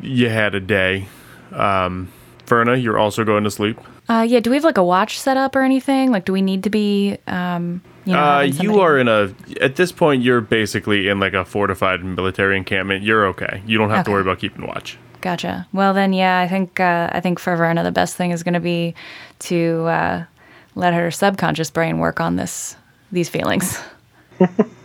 you 0.00 0.28
had 0.28 0.54
a 0.54 0.60
day. 0.60 1.06
Um, 1.52 2.08
Verna, 2.46 2.76
you're 2.76 2.98
also 2.98 3.24
going 3.24 3.42
to 3.44 3.50
sleep. 3.50 3.80
Uh, 4.10 4.22
yeah. 4.22 4.40
Do 4.40 4.50
we 4.50 4.56
have 4.56 4.64
like 4.64 4.76
a 4.76 4.82
watch 4.82 5.20
set 5.20 5.36
up 5.36 5.54
or 5.54 5.62
anything? 5.62 6.10
Like, 6.10 6.24
do 6.24 6.32
we 6.32 6.42
need 6.42 6.64
to 6.64 6.70
be? 6.70 7.16
Um, 7.28 7.80
you 8.04 8.12
know, 8.12 8.18
Uh, 8.18 8.40
you 8.40 8.80
are 8.80 8.98
in 8.98 9.06
a. 9.06 9.32
At 9.60 9.76
this 9.76 9.92
point, 9.92 10.24
you're 10.24 10.40
basically 10.40 11.08
in 11.08 11.20
like 11.20 11.32
a 11.32 11.44
fortified 11.44 12.02
military 12.04 12.56
encampment. 12.56 13.04
You're 13.04 13.24
okay. 13.28 13.62
You 13.66 13.78
don't 13.78 13.90
have 13.90 14.04
to 14.06 14.10
worry 14.10 14.22
about 14.22 14.40
keeping 14.40 14.66
watch. 14.66 14.98
Gotcha. 15.20 15.68
Well, 15.72 15.94
then, 15.94 16.12
yeah, 16.12 16.40
I 16.40 16.48
think 16.48 16.80
uh, 16.80 17.10
I 17.12 17.20
think 17.20 17.38
for 17.38 17.54
Verna, 17.54 17.84
the 17.84 17.92
best 17.92 18.16
thing 18.16 18.32
is 18.32 18.42
going 18.42 18.54
to 18.54 18.60
be 18.60 18.94
to 19.40 19.84
uh, 19.86 20.24
let 20.74 20.92
her 20.92 21.10
subconscious 21.10 21.70
brain 21.70 21.98
work 21.98 22.20
on 22.20 22.36
this 22.36 22.76
these 23.12 23.28
feelings. 23.28 23.78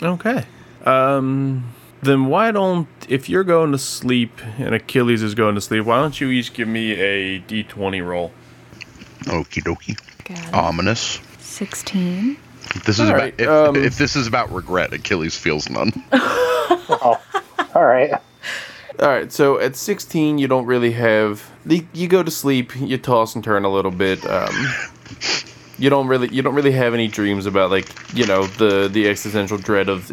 Okay. 0.04 0.44
Um, 0.86 1.74
then 2.04 2.26
why 2.26 2.52
don't 2.52 2.90
if 3.08 3.30
you're 3.30 3.46
going 3.46 3.72
to 3.72 3.78
sleep 3.78 4.42
and 4.60 4.76
Achilles 4.76 5.24
is 5.24 5.34
going 5.34 5.56
to 5.56 5.62
sleep, 5.62 5.86
why 5.86 5.96
don't 6.02 6.20
you 6.20 6.30
each 6.30 6.54
give 6.54 6.68
me 6.68 6.92
a 6.92 7.40
d20 7.40 8.06
roll? 8.06 8.34
Okie 9.23 9.63
dokie. 9.63 9.97
Got. 10.25 10.54
Ominous. 10.54 11.19
Sixteen. 11.39 12.38
This 12.86 12.99
is 12.99 13.01
All 13.01 13.08
about 13.10 13.19
right, 13.21 13.36
if, 13.38 13.47
um, 13.47 13.75
if 13.75 13.97
this 13.97 14.15
is 14.15 14.25
about 14.28 14.51
regret, 14.51 14.91
Achilles 14.93 15.38
feels 15.38 15.69
none. 15.69 15.91
Oh. 16.88 17.19
All 17.75 17.84
right. 17.86 18.12
All 18.99 19.08
right, 19.10 19.32
so 19.32 19.60
at 19.60 19.75
16, 19.75 20.38
you 20.39 20.47
don't 20.47 20.65
really 20.65 20.91
have. 20.91 21.49
the- 21.65 21.86
You 21.93 22.08
go 22.08 22.21
to 22.23 22.32
sleep, 22.32 22.75
you 22.75 22.97
toss 22.97 23.36
and 23.36 23.43
turn 23.43 23.65
a 23.65 23.69
little 23.71 23.91
bit. 23.91 24.25
Um, 24.25 24.54
you 25.78 25.89
don't 25.89 26.08
really, 26.08 26.30
you 26.34 26.41
don't 26.41 26.56
really 26.56 26.71
have 26.71 26.93
any 26.93 27.08
dreams 27.08 27.45
about 27.45 27.69
like, 27.71 27.88
you 28.15 28.25
know, 28.25 28.45
the 28.45 28.88
the 28.91 29.08
existential 29.10 29.58
dread 29.58 29.89
of 29.89 30.12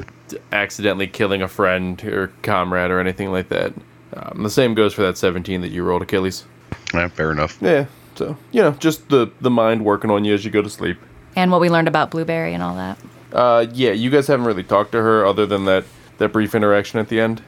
accidentally 0.52 1.06
killing 1.06 1.40
a 1.42 1.48
friend 1.48 2.02
or 2.04 2.28
comrade 2.42 2.90
or 2.90 3.00
anything 3.00 3.30
like 3.32 3.48
that. 3.50 3.72
Um, 4.14 4.42
the 4.42 4.50
same 4.50 4.74
goes 4.74 4.92
for 4.94 5.02
that 5.02 5.16
17 5.16 5.60
that 5.62 5.68
you 5.70 5.84
rolled, 5.84 6.02
Achilles. 6.02 6.44
yeah, 6.92 7.08
fair 7.08 7.32
enough. 7.32 7.58
Yeah, 7.62 7.86
so 8.14 8.36
you 8.50 8.62
know, 8.62 8.72
just 8.72 9.08
the 9.08 9.30
the 9.40 9.50
mind 9.50 9.84
working 9.84 10.10
on 10.10 10.24
you 10.24 10.34
as 10.34 10.44
you 10.44 10.50
go 10.50 10.62
to 10.62 10.70
sleep. 10.70 10.98
And 11.36 11.50
what 11.50 11.60
we 11.60 11.70
learned 11.70 11.88
about 11.88 12.10
Blueberry 12.10 12.52
and 12.54 12.62
all 12.62 12.74
that. 12.76 12.98
Uh, 13.32 13.66
yeah, 13.72 13.92
you 13.92 14.10
guys 14.10 14.26
haven't 14.26 14.44
really 14.46 14.62
talked 14.62 14.92
to 14.92 14.98
her 15.02 15.24
other 15.24 15.46
than 15.46 15.64
that 15.64 15.84
that 16.18 16.32
brief 16.32 16.54
interaction 16.54 17.00
at 17.00 17.08
the 17.08 17.20
end. 17.20 17.42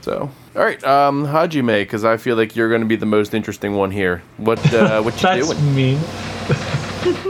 So, 0.00 0.28
all 0.54 0.62
right, 0.62 0.82
um, 0.84 1.24
Hajime, 1.26 1.66
because 1.82 2.04
I 2.04 2.18
feel 2.18 2.36
like 2.36 2.54
you're 2.56 2.68
going 2.68 2.82
to 2.82 2.86
be 2.86 2.96
the 2.96 3.06
most 3.06 3.32
interesting 3.32 3.74
one 3.76 3.90
here. 3.90 4.22
What 4.36 4.58
uh, 4.74 5.00
what 5.04 5.14
you 5.16 5.22
That's 5.22 5.48
doing? 5.50 5.74
mean. 5.74 6.00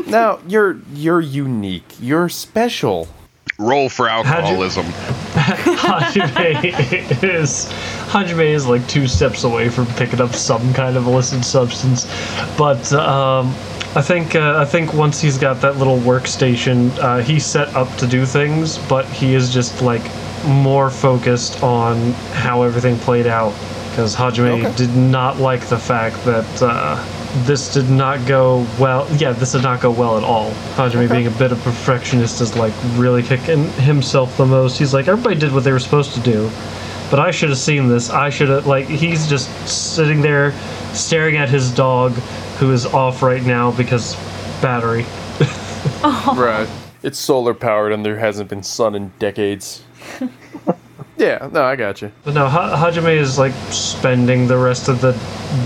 Now 0.07 0.38
you're 0.46 0.79
you're 0.94 1.20
unique. 1.20 1.85
You're 2.00 2.29
special. 2.29 3.09
Roll 3.59 3.88
for 3.88 4.07
you- 4.07 4.12
alcoholism. 4.12 4.87
Hajime 5.35 7.22
is 7.24 7.72
Hajime 8.14 8.55
is 8.55 8.64
like 8.64 8.87
two 8.87 9.09
steps 9.09 9.42
away 9.42 9.68
from 9.68 9.87
picking 9.96 10.20
up 10.20 10.33
some 10.37 10.72
kind 10.72 10.96
of 10.96 11.09
illicit 11.09 11.44
substance, 11.44 12.05
but 12.57 12.92
um, 12.92 13.48
I 13.96 14.03
think 14.03 14.37
uh, 14.37 14.55
I 14.57 14.64
think 14.64 14.94
once 14.94 15.20
he's 15.20 15.37
got 15.37 15.61
that 15.62 15.79
little 15.79 15.98
workstation, 15.98 16.96
uh, 17.00 17.18
he's 17.18 17.44
set 17.44 17.74
up 17.74 17.92
to 17.96 18.07
do 18.07 18.24
things, 18.24 18.79
but 18.88 19.05
he 19.07 19.35
is 19.35 19.53
just 19.53 19.83
like 19.83 20.03
more 20.46 20.90
focused 20.90 21.61
on 21.64 22.12
how 22.35 22.62
everything 22.62 22.96
played 22.98 23.27
out 23.27 23.53
because 23.90 24.14
Hajime 24.14 24.64
Okay. 24.64 24.77
did 24.77 24.94
not 24.94 25.38
like 25.38 25.66
the 25.66 25.79
fact 25.79 26.24
that. 26.24 26.62
Uh, 26.62 27.05
this 27.46 27.74
did 27.74 27.90
not 27.90 28.24
go 28.29 28.64
well. 28.79 29.09
Yeah, 29.16 29.33
this 29.33 29.50
did 29.50 29.64
not 29.64 29.81
go 29.81 29.90
well 29.90 30.16
at 30.16 30.22
all. 30.22 30.53
Hajime, 30.77 31.11
being 31.11 31.27
a 31.27 31.31
bit 31.33 31.50
of 31.50 31.61
a 31.61 31.64
perfectionist, 31.64 32.40
is 32.40 32.55
like 32.57 32.72
really 32.94 33.24
kicking 33.24 33.68
himself 33.72 34.37
the 34.37 34.46
most. 34.46 34.79
He's 34.79 34.94
like, 34.94 35.09
everybody 35.09 35.35
did 35.35 35.53
what 35.53 35.64
they 35.64 35.72
were 35.72 35.81
supposed 35.81 36.14
to 36.14 36.20
do, 36.20 36.48
but 37.10 37.20
I 37.20 37.30
should 37.30 37.48
have 37.50 37.58
seen 37.58 37.88
this. 37.88 38.10
I 38.10 38.30
should 38.30 38.48
have 38.48 38.66
like. 38.66 38.86
He's 38.86 39.28
just 39.28 39.48
sitting 39.68 40.20
there, 40.20 40.52
staring 40.94 41.36
at 41.36 41.48
his 41.48 41.70
dog, 41.70 42.12
who 42.58 42.72
is 42.72 42.86
off 42.86 43.22
right 43.22 43.42
now 43.42 43.70
because 43.72 44.14
battery. 44.62 45.04
Right. 46.34 46.68
It's 47.02 47.18
solar 47.18 47.54
powered 47.54 47.92
and 47.92 48.04
there 48.04 48.18
hasn't 48.18 48.48
been 48.50 48.62
sun 48.62 48.94
in 48.94 49.12
decades. 49.18 49.82
yeah, 51.16 51.48
no, 51.52 51.62
I 51.62 51.76
got 51.76 52.02
you. 52.02 52.10
But 52.24 52.34
no, 52.34 52.46
ha- 52.48 52.76
Hajime 52.76 53.16
is 53.16 53.38
like 53.38 53.52
spending 53.70 54.46
the 54.46 54.56
rest 54.56 54.88
of 54.88 55.00
the 55.00 55.12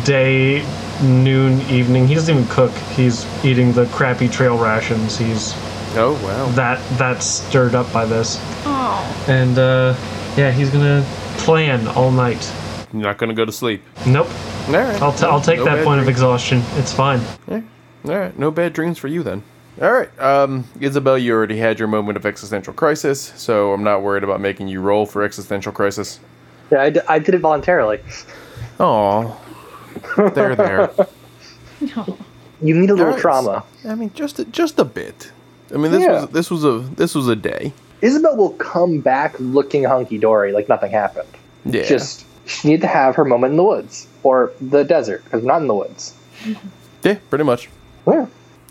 day, 0.04 0.64
noon, 1.02 1.60
evening. 1.70 2.06
He 2.06 2.14
doesn't 2.14 2.34
even 2.34 2.48
cook. 2.48 2.72
He's 2.94 3.24
eating 3.44 3.72
the 3.72 3.86
crappy 3.86 4.28
trail 4.28 4.58
rations. 4.58 5.16
He's 5.18 5.54
Oh 5.96 6.12
wow. 6.22 6.46
that 6.52 6.80
that's 6.98 7.24
stirred 7.26 7.74
up 7.74 7.92
by 7.92 8.04
this. 8.04 8.36
Oh. 8.64 9.24
And 9.28 9.58
uh, 9.58 9.94
Yeah, 10.36 10.50
he's 10.52 10.70
gonna 10.70 11.04
plan 11.48 11.88
all 11.88 12.10
night. 12.10 12.52
You're 12.92 13.00
not 13.04 13.16
gonna 13.16 13.32
go 13.32 13.46
to 13.46 13.52
sleep. 13.52 13.82
Nope. 14.06 14.28
All 14.66 14.74
right. 14.74 15.00
I'll, 15.00 15.14
t- 15.14 15.24
I'll 15.24 15.40
take 15.40 15.56
No 15.60 15.64
that 15.64 15.76
bad 15.76 15.84
point 15.86 15.98
of 15.98 16.06
exhaustion. 16.06 16.60
It's 16.74 16.92
fine. 16.92 17.20
All 17.48 17.62
right, 18.04 18.38
no 18.38 18.50
bad 18.50 18.74
dreams 18.74 18.98
for 18.98 19.08
you 19.08 19.22
then. 19.22 19.42
All 19.80 19.90
right, 19.90 20.10
um, 20.20 20.64
Isabel, 20.78 21.16
you 21.16 21.32
already 21.32 21.56
had 21.56 21.78
your 21.78 21.88
moment 21.88 22.16
of 22.18 22.26
existential 22.26 22.74
crisis, 22.74 23.32
so 23.36 23.72
I'm 23.72 23.82
not 23.82 24.02
worried 24.02 24.24
about 24.24 24.42
making 24.42 24.68
you 24.68 24.82
roll 24.82 25.06
for 25.06 25.22
existential 25.22 25.72
crisis. 25.72 26.20
Yeah, 26.70 26.82
I, 26.82 26.90
d- 26.90 27.00
I 27.08 27.18
did 27.18 27.34
it 27.34 27.38
voluntarily. 27.38 28.00
Oh, 28.78 29.40
there, 30.34 30.54
there. 30.54 30.90
You 32.60 32.74
need 32.74 32.90
a 32.90 32.94
little 32.94 33.12
Nice. 33.12 33.20
trauma. 33.22 33.64
I 33.88 33.94
mean, 33.94 34.10
just 34.14 34.38
a, 34.40 34.44
just 34.46 34.78
a 34.80 34.84
bit. 34.84 35.30
I 35.72 35.76
mean, 35.78 35.92
this 35.92 36.02
Yeah. 36.02 36.22
was 36.22 36.30
this 36.30 36.50
was 36.50 36.64
a 36.64 36.80
this 36.96 37.14
was 37.14 37.28
a 37.28 37.36
day. 37.36 37.72
Isabel 38.02 38.36
will 38.36 38.50
come 38.54 38.98
back 39.00 39.36
looking 39.38 39.84
hunky 39.84 40.18
dory 40.18 40.50
like 40.52 40.68
nothing 40.68 40.90
happened. 40.90 41.28
Yeah. 41.68 41.84
Just 41.84 42.24
she 42.46 42.68
needed 42.68 42.80
to 42.82 42.88
have 42.88 43.14
her 43.16 43.24
moment 43.24 43.52
in 43.52 43.56
the 43.58 43.64
woods 43.64 44.06
or 44.22 44.52
the 44.60 44.82
desert 44.82 45.22
because 45.24 45.42
we're 45.42 45.48
not 45.48 45.60
in 45.60 45.68
the 45.68 45.74
woods. 45.74 46.14
yeah, 47.02 47.18
pretty 47.28 47.44
much. 47.44 47.68
Yeah. 48.06 48.26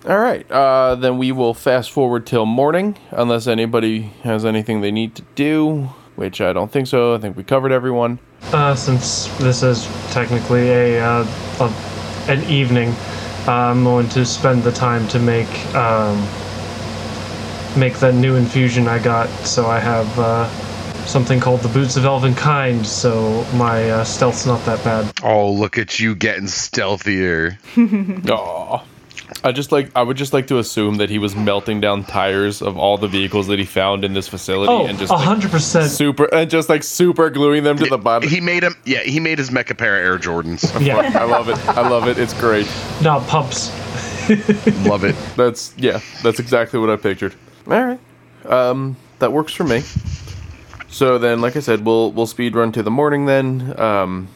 All 0.07 0.19
right, 0.19 0.49
uh, 0.49 0.95
then 0.95 1.17
we 1.17 1.31
will 1.31 1.53
fast 1.53 1.91
forward 1.91 2.25
till 2.25 2.45
morning, 2.45 2.97
unless 3.11 3.45
anybody 3.45 4.13
has 4.23 4.45
anything 4.45 4.79
they 4.79 4.91
need 4.91 5.15
to 5.15 5.23
do, 5.35 5.89
which 6.15 6.39
I 6.39 6.53
don't 6.53 6.71
think 6.71 6.87
so. 6.87 7.15
I 7.15 7.17
think 7.17 7.35
we 7.35 7.43
covered 7.43 7.71
everyone. 7.71 8.19
Uh, 8.53 8.73
since 8.73 9.27
this 9.39 9.63
is 9.63 9.85
technically 10.11 10.69
a, 10.69 11.03
uh, 11.03 11.27
a 11.59 12.31
an 12.31 12.43
evening, 12.43 12.93
I'm 13.47 13.83
going 13.83 14.07
to 14.09 14.25
spend 14.25 14.63
the 14.63 14.71
time 14.71 15.07
to 15.09 15.19
make 15.19 15.75
um, 15.75 16.17
make 17.77 17.95
that 17.95 18.13
new 18.13 18.35
infusion 18.35 18.87
I 18.87 18.99
got. 18.99 19.29
So 19.45 19.65
I 19.67 19.79
have 19.79 20.19
uh, 20.19 20.49
something 21.07 21.39
called 21.39 21.61
the 21.61 21.69
Boots 21.69 21.97
of 21.97 22.05
Elven 22.05 22.35
Kind. 22.35 22.85
So 22.85 23.43
my 23.55 23.89
uh, 23.89 24.03
stealth's 24.03 24.45
not 24.45 24.63
that 24.65 24.83
bad. 24.83 25.11
Oh, 25.23 25.51
look 25.51 25.77
at 25.77 25.99
you 25.99 26.15
getting 26.15 26.45
stealthier. 26.47 27.57
Aw. 28.29 28.83
I 29.43 29.51
just 29.51 29.71
like 29.73 29.91
I 29.95 30.01
would 30.03 30.15
just 30.17 30.31
like 30.33 30.47
to 30.47 30.57
assume 30.57 30.95
that 30.97 31.09
he 31.09 31.19
was 31.19 31.35
melting 31.35 31.81
down 31.81 32.03
tires 32.05 32.61
of 32.61 32.77
all 32.77 32.97
the 32.97 33.09
vehicles 33.09 33.47
that 33.47 33.59
he 33.59 33.65
found 33.65 34.05
in 34.05 34.13
this 34.13 34.27
facility 34.27 34.71
Oh, 34.71 34.85
and 34.87 34.97
just 34.97 35.11
like, 35.11 35.23
hundred 35.23 35.51
percent. 35.51 35.91
super 35.91 36.33
and 36.33 36.49
just 36.49 36.69
like 36.69 36.81
super 36.81 37.29
gluing 37.29 37.63
them 37.63 37.77
to 37.77 37.85
the 37.87 37.97
bottom. 37.97 38.29
He 38.29 38.39
made 38.39 38.63
him. 38.63 38.75
Yeah, 38.85 39.01
he 39.01 39.19
made 39.19 39.37
his 39.37 39.49
Mecha 39.49 39.77
Pair 39.77 39.95
Air 39.97 40.17
Jordans. 40.17 40.63
Yeah, 40.87 40.97
I 41.13 41.25
love 41.25 41.49
it. 41.49 41.57
I 41.67 41.87
love 41.87 42.07
it. 42.07 42.17
It's 42.17 42.33
great. 42.33 42.67
not 43.01 43.27
pumps. 43.27 43.69
Love 44.85 45.03
it. 45.05 45.15
That's 45.37 45.73
yeah. 45.77 45.99
That's 46.23 46.39
exactly 46.39 46.79
what 46.79 46.89
I 46.89 46.95
pictured. 46.97 47.33
All 47.67 47.73
right. 47.81 47.99
Um, 48.45 48.95
that 49.19 49.31
works 49.31 49.53
for 49.53 49.63
me. 49.65 49.83
So 50.89 51.17
then, 51.17 51.41
like 51.41 51.55
I 51.55 51.59
said, 51.59 51.85
we'll 51.85 52.11
we'll 52.11 52.27
speed 52.27 52.55
run 52.55 52.71
to 52.73 52.83
the 52.83 52.91
morning. 52.91 53.25
Then, 53.25 53.79
um, 53.79 54.27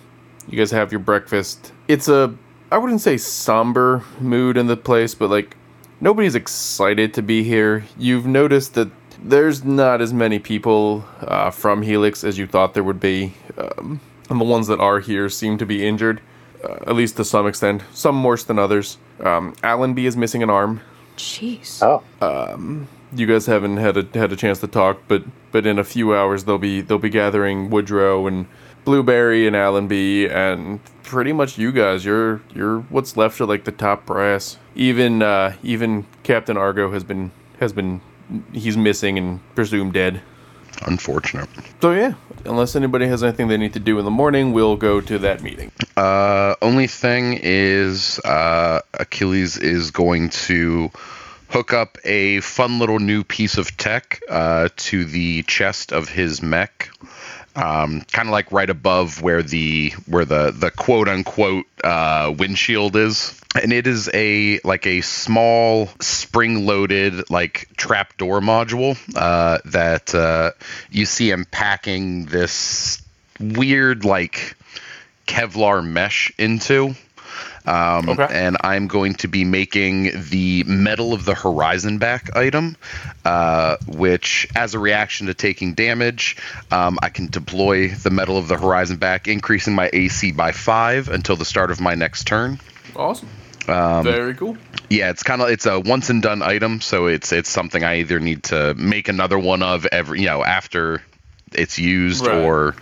you 0.48 0.58
guys 0.58 0.72
have 0.72 0.92
your 0.92 1.00
breakfast. 1.00 1.72
It's 1.88 2.08
a 2.08 2.36
I 2.72 2.78
wouldn't 2.78 3.02
say 3.02 3.18
somber 3.18 4.04
mood 4.20 4.58
in 4.58 4.68
the 4.68 4.78
place, 4.78 5.16
but 5.16 5.30
like 5.30 5.56
nobody's 6.00 6.36
excited 6.36 7.14
to 7.16 7.22
be 7.22 7.44
here. 7.44 7.86
You've 7.98 8.26
noticed 8.26 8.74
that 8.76 8.90
there's 9.24 9.64
not 9.64 10.02
as 10.02 10.14
many 10.14 10.40
people 10.40 11.06
uh, 11.22 11.52
from 11.52 11.84
Helix 11.84 12.24
as 12.24 12.38
you 12.38 12.48
thought 12.48 12.74
there 12.74 12.84
would 12.84 13.00
be, 13.00 13.34
um, 13.58 14.00
and 14.30 14.40
the 14.40 14.46
ones 14.46 14.68
that 14.68 14.80
are 14.80 15.00
here 15.00 15.30
seem 15.30 15.58
to 15.60 15.66
be 15.66 15.86
injured, 15.86 16.22
uh, 16.64 16.80
at 16.88 16.96
least 16.96 17.18
to 17.18 17.26
some 17.26 17.46
extent. 17.46 17.84
Some 17.94 18.24
worse 18.24 18.44
than 18.44 18.58
others. 18.58 18.98
Um, 19.20 19.54
Allenby 19.64 20.08
is 20.08 20.18
missing 20.18 20.42
an 20.42 20.50
arm 20.50 20.82
Jeez. 21.18 21.84
Oh. 21.84 22.04
You 23.14 23.26
guys 23.26 23.46
haven't 23.46 23.78
had 23.78 23.98
a 23.98 24.08
had 24.18 24.32
a 24.32 24.36
chance 24.36 24.60
to 24.60 24.68
talk, 24.68 25.02
but 25.08 25.24
but 25.52 25.66
in 25.66 25.80
a 25.80 25.84
few 25.84 26.16
hours 26.16 26.46
they'll 26.46 26.58
be 26.58 26.82
they'll 26.82 26.98
be 26.98 27.10
gathering 27.10 27.70
Woodrow 27.70 28.28
and 28.28 28.48
Blueberry 28.86 29.46
and 29.46 29.56
Allenby 29.56 30.30
and 30.30 30.80
pretty 31.04 31.34
much 31.34 31.58
you 31.58 31.72
guys. 31.72 32.06
You're 32.06 32.42
you're 32.54 32.82
what's 32.82 33.18
left 33.18 33.40
of 33.40 33.50
like 33.50 33.66
the 33.66 33.72
top 33.72 34.06
brass. 34.06 34.58
Even 34.76 35.22
uh, 35.22 35.56
even 35.64 36.06
Captain 36.24 36.58
Argo 36.58 36.92
has 36.92 37.04
been 37.04 37.32
has 37.60 37.74
been 37.74 38.02
he's 38.54 38.78
missing 38.78 39.18
and 39.18 39.56
presumed 39.56 39.94
dead. 39.94 40.22
Unfortunate. 40.84 41.50
So 41.82 41.92
yeah, 41.92 42.14
unless 42.46 42.76
anybody 42.76 43.06
has 43.08 43.24
anything 43.24 43.50
they 43.50 43.58
need 43.58 43.74
to 43.74 43.80
do 43.80 44.00
in 44.00 44.06
the 44.06 44.12
morning, 44.12 44.54
we'll 44.54 44.78
go 44.78 45.02
to 45.02 45.20
that 45.20 45.44
meeting. 45.44 45.72
Uh, 45.96 46.56
only 46.62 46.88
thing 46.88 47.40
is, 47.44 48.20
uh, 48.20 48.80
Achilles 48.94 49.58
is 49.58 49.92
going 49.92 50.30
to 50.30 50.90
hook 51.52 51.74
up 51.74 51.98
a 52.06 52.40
fun 52.40 52.80
little 52.80 53.00
new 53.00 53.26
piece 53.26 53.58
of 53.58 53.76
tech 53.76 54.22
uh, 54.30 54.70
to 54.78 55.04
the 55.04 55.44
chest 55.44 55.92
of 55.92 56.08
his 56.08 56.42
mech. 56.42 56.90
Um, 57.54 58.02
kind 58.14 58.30
of 58.30 58.32
like 58.32 58.54
right 58.54 58.70
above 58.70 59.22
where 59.22 59.44
the 59.44 59.90
where 60.08 60.24
the 60.24 60.52
the 60.52 60.72
quote 60.72 61.10
unquote 61.10 61.66
uh, 61.84 62.34
windshield 62.38 62.96
is, 62.96 63.38
and 63.62 63.74
it 63.74 63.86
is 63.86 64.10
a 64.14 64.62
like 64.64 64.88
a 64.88 65.02
small 65.02 65.90
spring 66.00 66.66
loaded 66.66 67.30
like 67.30 67.68
trapdoor 67.76 68.40
module 68.40 68.98
uh, 69.18 69.58
that 69.66 70.16
uh, 70.16 70.52
you 70.90 71.06
see 71.06 71.30
him 71.30 71.44
packing 71.44 72.28
this 72.28 73.02
weird 73.42 74.06
like 74.06 74.56
Kevlar 75.28 75.86
mesh 75.86 76.32
into. 76.38 76.96
Um, 77.66 78.10
Okay. 78.10 78.28
And 78.30 78.58
I'm 78.62 78.88
going 78.88 79.16
to 79.16 79.28
be 79.28 79.46
making 79.46 80.12
the 80.30 80.64
Metal 80.64 81.14
of 81.14 81.26
the 81.26 81.36
Horizon 81.36 81.98
back 81.98 82.36
item, 82.36 82.76
uh, 83.24 83.78
which, 83.88 84.48
as 84.56 84.74
a 84.74 84.80
reaction 84.80 85.28
to 85.28 85.34
taking 85.34 85.74
damage, 85.74 86.38
um, 86.72 86.98
I 87.02 87.10
can 87.10 87.28
deploy 87.28 87.90
the 87.90 88.10
Metal 88.10 88.38
of 88.38 88.48
the 88.48 88.58
Horizon 88.58 88.98
back, 88.98 89.28
increasing 89.28 89.76
my 89.76 89.90
AC 89.92 90.32
by 90.32 90.52
five 90.52 91.10
until 91.10 91.36
the 91.36 91.46
start 91.46 91.72
of 91.72 91.80
my 91.80 91.96
next 91.96 92.26
turn. 92.26 92.60
Awesome. 92.96 93.30
Um, 93.68 94.04
Very 94.04 94.34
cool. 94.34 94.58
Yeah, 94.90 95.12
it's 95.12 95.24
kind 95.24 95.42
of 95.42 95.50
it's 95.50 95.66
a 95.66 95.80
once 95.80 96.10
and 96.10 96.22
done 96.22 96.42
item, 96.42 96.82
so 96.82 97.06
it's 97.06 97.32
it's 97.32 97.50
something 97.50 97.84
I 97.84 98.00
either 98.00 98.20
need 98.20 98.44
to 98.46 98.74
make 98.74 99.08
another 99.08 99.38
one 99.38 99.62
of 99.64 99.86
every 99.86 100.20
you 100.20 100.26
know 100.26 100.44
after 100.44 101.02
it's 101.54 101.78
used 101.80 102.26
Right. 102.26 102.38
or 102.38 102.76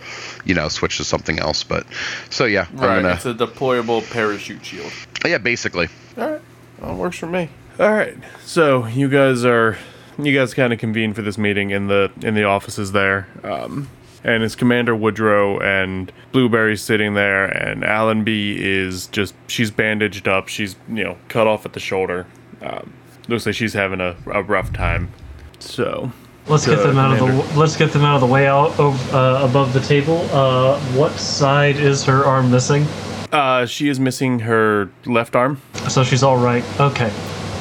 you 0.44 0.54
know 0.54 0.68
switch 0.68 0.96
to 0.98 1.04
something 1.04 1.38
else. 1.38 1.62
But 1.64 1.86
so 2.30 2.44
yeah, 2.44 2.66
Right. 2.72 3.02
Gonna 3.02 3.14
It's 3.14 3.26
a 3.26 3.34
deployable 3.34 4.08
parachute 4.12 4.64
shield. 4.64 4.92
yeah 5.24 5.38
basically 5.38 5.88
All 6.16 6.30
right. 6.30 6.40
Well, 6.80 6.94
works 6.96 7.18
for 7.18 7.26
me. 7.26 7.48
All 7.78 7.92
right. 7.92 8.16
So 8.44 8.86
you 8.86 9.08
guys 9.08 9.44
are 9.44 9.76
you 10.18 10.36
guys 10.38 10.52
kind 10.54 10.72
of 10.72 10.78
convene 10.78 11.14
for 11.14 11.22
this 11.22 11.38
meeting 11.38 11.70
in 11.70 11.86
the 11.88 12.10
in 12.22 12.34
the 12.34 12.44
offices 12.44 12.92
there. 12.92 13.26
Um, 13.42 13.88
and 14.22 14.42
it's 14.42 14.54
Commander 14.54 14.94
Woodrow 14.94 15.58
and 15.60 16.12
Blueberry's 16.30 16.82
sitting 16.82 17.14
there, 17.14 17.46
and 17.46 17.82
Allenby 17.82 18.62
is 18.62 19.06
just 19.06 19.34
she's 19.46 19.70
bandaged 19.70 20.28
up. 20.28 20.48
She's 20.48 20.76
you 20.90 21.02
know 21.04 21.16
cut 21.28 21.46
off 21.46 21.64
at 21.64 21.72
the 21.72 21.80
shoulder. 21.80 22.26
Um, 22.60 22.92
looks 23.28 23.46
like 23.46 23.54
she's 23.54 23.72
having 23.72 24.00
a, 24.00 24.14
a 24.26 24.42
rough 24.42 24.72
time. 24.74 25.10
So 25.58 26.12
Let's 26.48 26.66
get 26.66 26.76
them 26.82 26.98
out 26.98 27.12
of 27.12 27.18
the 27.52 27.58
let's 27.58 27.76
get 27.76 27.92
them 27.92 28.02
out 28.02 28.16
of 28.16 28.20
the 28.22 28.26
way 28.26 28.46
out 28.48 28.78
of, 28.80 29.14
uh, 29.14 29.40
above 29.48 29.72
the 29.72 29.80
table. 29.80 30.18
Uh, 30.32 30.80
what 30.94 31.12
side 31.12 31.76
is 31.76 32.04
her 32.04 32.24
arm 32.24 32.50
missing? 32.50 32.84
uh, 33.32 33.64
she 33.66 33.88
is 33.88 34.00
missing 34.00 34.40
her 34.40 34.90
left 35.06 35.36
arm. 35.36 35.60
So 35.88 36.02
she's 36.02 36.22
all 36.24 36.36
right. 36.38 36.64
Okay, 36.80 37.12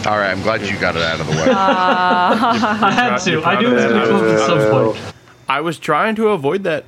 all 0.08 0.18
right. 0.18 0.32
I'm 0.32 0.42
glad 0.42 0.62
you 0.62 0.76
got 0.80 0.96
it 0.96 1.04
out 1.04 1.20
of 1.20 1.28
the 1.28 1.34
way. 1.34 1.46
I 1.50 2.92
had 2.92 3.18
to. 3.20 3.40
I 3.40 3.42
proud 3.42 3.62
knew 3.62 3.70
it 3.70 3.74
was 3.74 3.84
going 3.86 4.02
to 4.02 4.08
come 4.08 4.16
up 4.16 4.24
at 4.24 4.46
some 4.48 4.60
Uh, 4.60 4.92
point. 4.94 5.14
I 5.48 5.62
was 5.62 5.78
trying 5.78 6.16
to 6.16 6.30
avoid 6.30 6.64
that. 6.64 6.86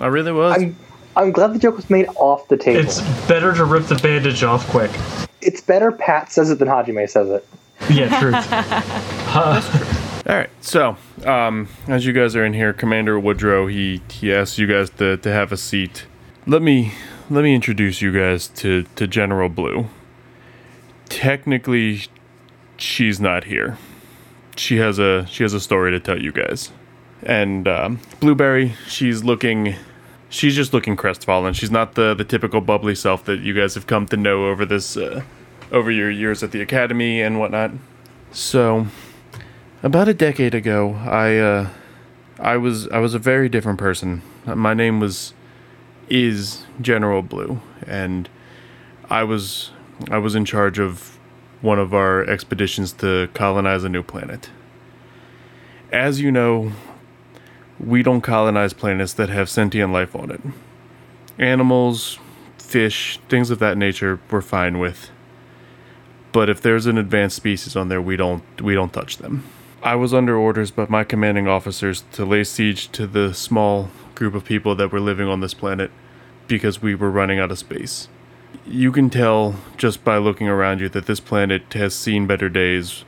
I 0.00 0.06
really 0.06 0.32
was. 0.32 0.60
I'm 0.60 0.76
I'm 1.16 1.32
glad 1.32 1.54
the 1.54 1.58
joke 1.58 1.76
was 1.76 1.88
made 1.88 2.08
off 2.16 2.48
the 2.48 2.56
table. 2.56 2.80
It's 2.80 3.00
better 3.28 3.54
to 3.54 3.64
rip 3.64 3.84
the 3.86 3.94
bandage 3.96 4.42
off 4.42 4.66
quick. 4.68 4.90
It's 5.40 5.60
better 5.60 5.92
Pat 5.92 6.32
says 6.32 6.50
it 6.50 6.58
than 6.58 6.66
Hajime 6.68 7.08
says 7.08 7.30
it. 7.30 7.46
Yeah, 7.90 8.18
truth. 8.20 8.52
All 10.28 10.36
right. 10.36 10.50
So, 10.60 10.96
um, 11.24 11.68
as 11.88 12.06
you 12.06 12.12
guys 12.12 12.36
are 12.36 12.44
in 12.44 12.52
here, 12.52 12.72
Commander 12.72 13.18
Woodrow 13.18 13.66
he 13.66 14.02
he 14.10 14.32
asks 14.32 14.58
you 14.58 14.66
guys 14.66 14.90
to, 14.90 15.16
to 15.16 15.32
have 15.32 15.52
a 15.52 15.56
seat. 15.56 16.06
Let 16.46 16.62
me 16.62 16.92
let 17.30 17.42
me 17.42 17.54
introduce 17.54 18.02
you 18.02 18.12
guys 18.12 18.48
to 18.48 18.84
to 18.96 19.06
General 19.06 19.48
Blue. 19.48 19.88
Technically, 21.08 22.02
she's 22.76 23.20
not 23.20 23.44
here. 23.44 23.78
She 24.56 24.76
has 24.78 24.98
a 24.98 25.26
she 25.26 25.42
has 25.42 25.52
a 25.52 25.60
story 25.60 25.90
to 25.92 26.00
tell 26.00 26.20
you 26.20 26.32
guys. 26.32 26.72
And 27.22 27.66
um, 27.66 28.00
Blueberry, 28.20 28.74
she's 28.86 29.24
looking. 29.24 29.74
She's 30.28 30.56
just 30.56 30.72
looking 30.72 30.96
crestfallen. 30.96 31.54
She's 31.54 31.70
not 31.70 31.94
the 31.94 32.14
the 32.14 32.24
typical 32.24 32.60
bubbly 32.60 32.94
self 32.94 33.24
that 33.24 33.40
you 33.40 33.54
guys 33.54 33.74
have 33.74 33.86
come 33.86 34.06
to 34.06 34.16
know 34.16 34.46
over 34.46 34.66
this 34.66 34.96
uh, 34.96 35.22
over 35.72 35.90
your 35.90 36.10
years 36.10 36.42
at 36.42 36.50
the 36.52 36.60
academy 36.60 37.20
and 37.22 37.38
whatnot. 37.38 37.72
So, 38.32 38.86
about 39.86 40.08
a 40.08 40.14
decade 40.14 40.52
ago, 40.52 40.94
I 40.94 41.38
uh, 41.38 41.68
I 42.40 42.56
was 42.56 42.88
I 42.88 42.98
was 42.98 43.14
a 43.14 43.20
very 43.20 43.48
different 43.48 43.78
person. 43.78 44.20
My 44.44 44.74
name 44.74 44.98
was 44.98 45.32
is 46.08 46.64
General 46.80 47.22
Blue, 47.22 47.60
and 47.86 48.28
I 49.08 49.22
was 49.22 49.70
I 50.10 50.18
was 50.18 50.34
in 50.34 50.44
charge 50.44 50.80
of 50.80 51.18
one 51.62 51.78
of 51.78 51.94
our 51.94 52.24
expeditions 52.28 52.92
to 52.94 53.28
colonize 53.32 53.84
a 53.84 53.88
new 53.88 54.02
planet. 54.02 54.50
As 55.92 56.20
you 56.20 56.32
know, 56.32 56.72
we 57.78 58.02
don't 58.02 58.22
colonize 58.22 58.72
planets 58.72 59.12
that 59.14 59.28
have 59.28 59.48
sentient 59.48 59.92
life 59.92 60.16
on 60.16 60.32
it. 60.32 60.40
Animals, 61.38 62.18
fish, 62.58 63.20
things 63.28 63.50
of 63.50 63.60
that 63.60 63.78
nature, 63.78 64.18
we're 64.32 64.42
fine 64.42 64.80
with. 64.80 65.10
But 66.32 66.50
if 66.50 66.60
there's 66.60 66.86
an 66.86 66.98
advanced 66.98 67.36
species 67.36 67.76
on 67.76 67.88
there, 67.88 68.02
we 68.02 68.16
don't 68.16 68.42
we 68.60 68.74
don't 68.74 68.92
touch 68.92 69.18
them. 69.18 69.44
I 69.86 69.94
was 69.94 70.12
under 70.12 70.36
orders 70.36 70.72
by 70.72 70.86
my 70.88 71.04
commanding 71.04 71.46
officers 71.46 72.02
to 72.10 72.24
lay 72.24 72.42
siege 72.42 72.90
to 72.90 73.06
the 73.06 73.32
small 73.32 73.88
group 74.16 74.34
of 74.34 74.44
people 74.44 74.74
that 74.74 74.90
were 74.90 74.98
living 74.98 75.28
on 75.28 75.38
this 75.38 75.54
planet 75.54 75.92
because 76.48 76.82
we 76.82 76.96
were 76.96 77.08
running 77.08 77.38
out 77.38 77.52
of 77.52 77.58
space. 77.60 78.08
You 78.66 78.90
can 78.90 79.10
tell 79.10 79.60
just 79.76 80.02
by 80.02 80.18
looking 80.18 80.48
around 80.48 80.80
you 80.80 80.88
that 80.88 81.06
this 81.06 81.20
planet 81.20 81.72
has 81.74 81.94
seen 81.94 82.26
better 82.26 82.48
days 82.48 83.04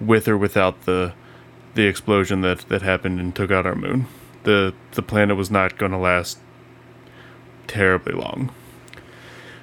with 0.00 0.26
or 0.26 0.36
without 0.36 0.84
the 0.84 1.14
the 1.74 1.86
explosion 1.86 2.40
that, 2.40 2.68
that 2.70 2.82
happened 2.82 3.20
and 3.20 3.32
took 3.32 3.52
out 3.52 3.64
our 3.64 3.76
moon. 3.76 4.06
The 4.42 4.74
the 4.94 5.02
planet 5.02 5.36
was 5.36 5.48
not 5.48 5.78
going 5.78 5.92
to 5.92 5.98
last 5.98 6.40
terribly 7.68 8.14
long. 8.14 8.52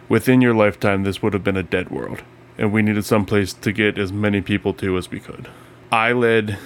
Within 0.08 0.40
your 0.40 0.54
lifetime 0.54 1.04
this 1.04 1.22
would 1.22 1.34
have 1.34 1.44
been 1.44 1.58
a 1.58 1.64
dead 1.64 1.90
world 1.90 2.24
and 2.58 2.72
we 2.72 2.82
needed 2.82 3.04
some 3.04 3.26
place 3.26 3.52
to 3.52 3.74
get 3.74 3.98
as 3.98 4.14
many 4.14 4.40
people 4.40 4.74
to 4.76 4.98
as 4.98 5.12
we 5.12 5.20
could. 5.20 5.50
I 5.94 6.12
led 6.12 6.58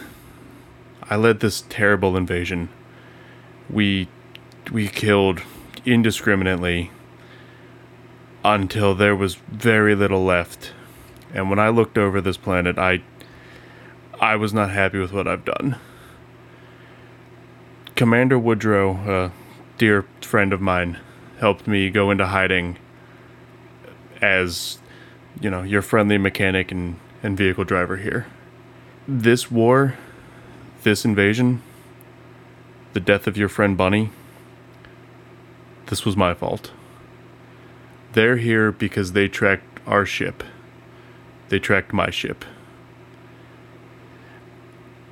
I 1.03 1.17
led 1.17 1.41
this 1.41 1.65
terrible 1.67 2.15
invasion. 2.15 2.69
We 3.69 4.07
we 4.71 4.87
killed 4.87 5.41
indiscriminately 5.85 6.91
until 8.45 8.95
there 8.95 9.17
was 9.17 9.35
very 9.35 9.95
little 9.95 10.23
left. 10.23 10.71
And 11.33 11.49
when 11.49 11.59
I 11.59 11.67
looked 11.67 11.97
over 11.97 12.21
this 12.21 12.37
planet, 12.37 12.77
I 12.77 13.03
I 14.21 14.37
was 14.37 14.53
not 14.53 14.69
happy 14.69 14.97
with 14.97 15.11
what 15.11 15.27
I've 15.27 15.43
done. 15.43 15.75
Commander 17.95 18.39
Woodrow, 18.39 18.91
a 18.91 19.31
dear 19.77 20.05
friend 20.21 20.53
of 20.53 20.61
mine, 20.61 20.99
helped 21.41 21.67
me 21.67 21.89
go 21.89 22.11
into 22.11 22.27
hiding 22.27 22.77
as, 24.21 24.79
you 25.41 25.49
know, 25.49 25.63
your 25.63 25.81
friendly 25.81 26.17
mechanic 26.17 26.71
and, 26.71 26.97
and 27.21 27.35
vehicle 27.35 27.65
driver 27.65 27.97
here. 27.97 28.27
This 29.07 29.49
war, 29.49 29.95
this 30.83 31.05
invasion, 31.05 31.61
the 32.91 32.99
death 32.99 33.25
of 33.25 33.37
your 33.37 33.47
friend 33.47 33.77
Bunny, 33.77 34.09
this 35.85 36.03
was 36.03 36.17
my 36.17 36.33
fault. 36.33 36.71
They're 38.11 38.35
here 38.35 38.71
because 38.71 39.13
they 39.13 39.29
tracked 39.29 39.79
our 39.87 40.05
ship. 40.05 40.43
They 41.47 41.57
tracked 41.57 41.93
my 41.93 42.09
ship. 42.09 42.43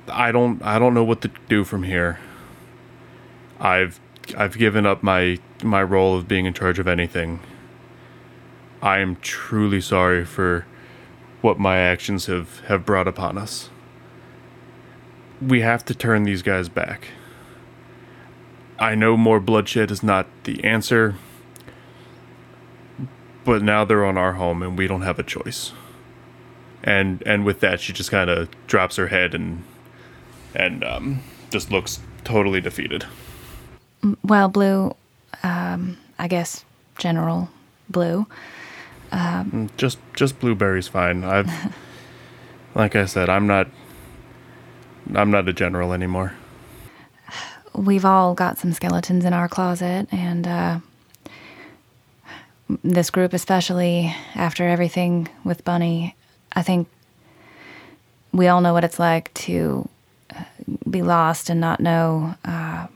I 0.08 0.30
don't 0.30 0.62
I 0.62 0.78
don't 0.78 0.92
know 0.92 1.04
what 1.04 1.22
to 1.22 1.30
do 1.48 1.64
from 1.64 1.84
here. 1.84 2.18
I've 3.58 3.98
I've 4.36 4.58
given 4.58 4.84
up 4.84 5.02
my 5.02 5.38
my 5.62 5.82
role 5.82 6.16
of 6.16 6.28
being 6.28 6.44
in 6.44 6.52
charge 6.52 6.78
of 6.78 6.86
anything. 6.86 7.40
I 8.82 8.98
am 8.98 9.16
truly 9.16 9.80
sorry 9.80 10.26
for 10.26 10.66
what 11.40 11.58
my 11.58 11.78
actions 11.78 12.26
have, 12.26 12.60
have 12.66 12.84
brought 12.84 13.08
upon 13.08 13.38
us. 13.38 13.70
We 15.40 15.60
have 15.60 15.84
to 15.86 15.94
turn 15.94 16.22
these 16.24 16.42
guys 16.42 16.68
back. 16.68 17.08
I 18.78 18.94
know 18.94 19.16
more 19.16 19.40
bloodshed 19.40 19.90
is 19.90 20.02
not 20.02 20.26
the 20.44 20.62
answer, 20.64 21.14
but 23.44 23.62
now 23.62 23.84
they're 23.84 24.04
on 24.04 24.18
our 24.18 24.34
home 24.34 24.62
and 24.62 24.76
we 24.76 24.86
don't 24.86 25.02
have 25.02 25.18
a 25.18 25.22
choice. 25.22 25.72
And 26.82 27.22
and 27.26 27.44
with 27.44 27.60
that, 27.60 27.80
she 27.80 27.92
just 27.92 28.10
kind 28.10 28.30
of 28.30 28.48
drops 28.66 28.96
her 28.96 29.08
head 29.08 29.34
and 29.34 29.64
and 30.54 30.84
um, 30.84 31.20
just 31.50 31.70
looks 31.70 32.00
totally 32.24 32.60
defeated. 32.60 33.04
Well, 34.22 34.48
Blue, 34.48 34.94
um, 35.42 35.96
I 36.18 36.28
guess 36.28 36.64
General 36.98 37.48
Blue. 37.88 38.26
Mm, 39.12 39.70
Just 39.76 39.98
just 40.14 40.38
blueberries 40.38 40.88
fine. 40.88 41.24
I've 41.24 41.50
like 42.74 42.94
I 42.94 43.06
said, 43.06 43.28
I'm 43.28 43.46
not 43.46 43.68
I'm 45.14 45.30
not 45.30 45.48
a 45.48 45.52
general 45.52 45.92
anymore. 45.92 46.32
We've 47.74 48.04
all 48.04 48.34
got 48.34 48.58
some 48.58 48.72
skeletons 48.72 49.24
in 49.24 49.32
our 49.32 49.48
closet, 49.48 50.08
and 50.10 50.46
uh, 50.46 50.78
this 52.82 53.10
group, 53.10 53.32
especially 53.32 54.14
after 54.34 54.66
everything 54.66 55.28
with 55.44 55.64
Bunny, 55.64 56.16
I 56.54 56.62
think 56.62 56.88
we 58.32 58.48
all 58.48 58.60
know 58.60 58.72
what 58.72 58.84
it's 58.84 58.98
like 58.98 59.32
to 59.34 59.88
uh, 60.34 60.44
be 60.88 61.02
lost 61.02 61.50
and 61.50 61.60
not 61.60 61.80
know. 61.80 62.34
Uh, 62.44 62.86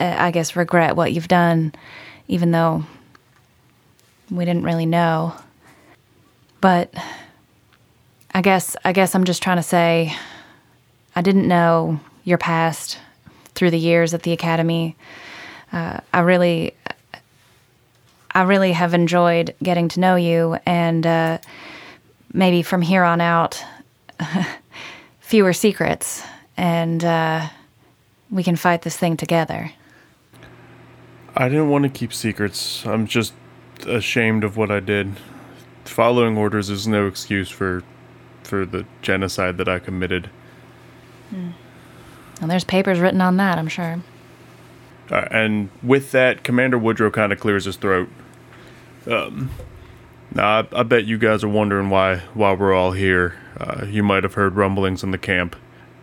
I 0.00 0.30
guess 0.30 0.54
regret 0.54 0.94
what 0.94 1.12
you've 1.12 1.28
done, 1.28 1.74
even 2.28 2.52
though 2.52 2.84
we 4.30 4.44
didn't 4.44 4.62
really 4.62 4.86
know. 4.86 5.34
But 6.60 6.94
I 8.32 8.42
guess 8.42 8.76
I 8.84 8.92
guess 8.92 9.14
I'm 9.14 9.24
just 9.24 9.42
trying 9.42 9.56
to 9.56 9.62
say 9.62 10.14
I 11.18 11.20
didn't 11.20 11.48
know 11.48 11.98
your 12.22 12.38
past 12.38 12.96
through 13.56 13.72
the 13.72 13.78
years 13.78 14.14
at 14.14 14.22
the 14.22 14.30
academy. 14.30 14.94
Uh, 15.72 15.98
I 16.14 16.20
really 16.20 16.74
I 18.32 18.42
really 18.42 18.70
have 18.70 18.94
enjoyed 18.94 19.52
getting 19.60 19.88
to 19.88 20.00
know 20.00 20.14
you 20.14 20.58
and 20.64 21.04
uh, 21.04 21.38
maybe 22.32 22.62
from 22.62 22.82
here 22.82 23.02
on 23.02 23.20
out 23.20 23.60
fewer 25.18 25.52
secrets 25.52 26.22
and 26.56 27.04
uh, 27.04 27.48
we 28.30 28.44
can 28.44 28.54
fight 28.54 28.82
this 28.82 28.96
thing 28.96 29.16
together. 29.16 29.72
I 31.34 31.48
didn't 31.48 31.68
want 31.68 31.82
to 31.82 31.88
keep 31.88 32.14
secrets. 32.14 32.86
I'm 32.86 33.08
just 33.08 33.32
ashamed 33.88 34.44
of 34.44 34.56
what 34.56 34.70
I 34.70 34.78
did. 34.78 35.14
Following 35.84 36.38
orders 36.38 36.70
is 36.70 36.86
no 36.86 37.08
excuse 37.08 37.50
for 37.50 37.82
for 38.44 38.64
the 38.64 38.86
genocide 39.02 39.58
that 39.58 39.68
I 39.68 39.80
committed. 39.80 40.30
And 41.30 42.50
there's 42.50 42.64
papers 42.64 43.00
written 43.00 43.20
on 43.20 43.36
that, 43.36 43.58
I'm 43.58 43.68
sure. 43.68 44.00
Uh, 45.10 45.26
and 45.30 45.70
with 45.82 46.12
that, 46.12 46.44
Commander 46.44 46.78
Woodrow 46.78 47.10
kind 47.10 47.32
of 47.32 47.40
clears 47.40 47.64
his 47.64 47.76
throat. 47.76 48.08
Um, 49.06 49.50
now, 50.34 50.60
I, 50.60 50.80
I 50.80 50.82
bet 50.82 51.06
you 51.06 51.18
guys 51.18 51.42
are 51.42 51.48
wondering 51.48 51.88
why 51.88 52.18
why 52.34 52.52
we're 52.52 52.74
all 52.74 52.92
here. 52.92 53.36
Uh, 53.58 53.86
you 53.86 54.02
might 54.02 54.22
have 54.22 54.34
heard 54.34 54.56
rumblings 54.56 55.02
in 55.02 55.10
the 55.10 55.18
camp. 55.18 55.56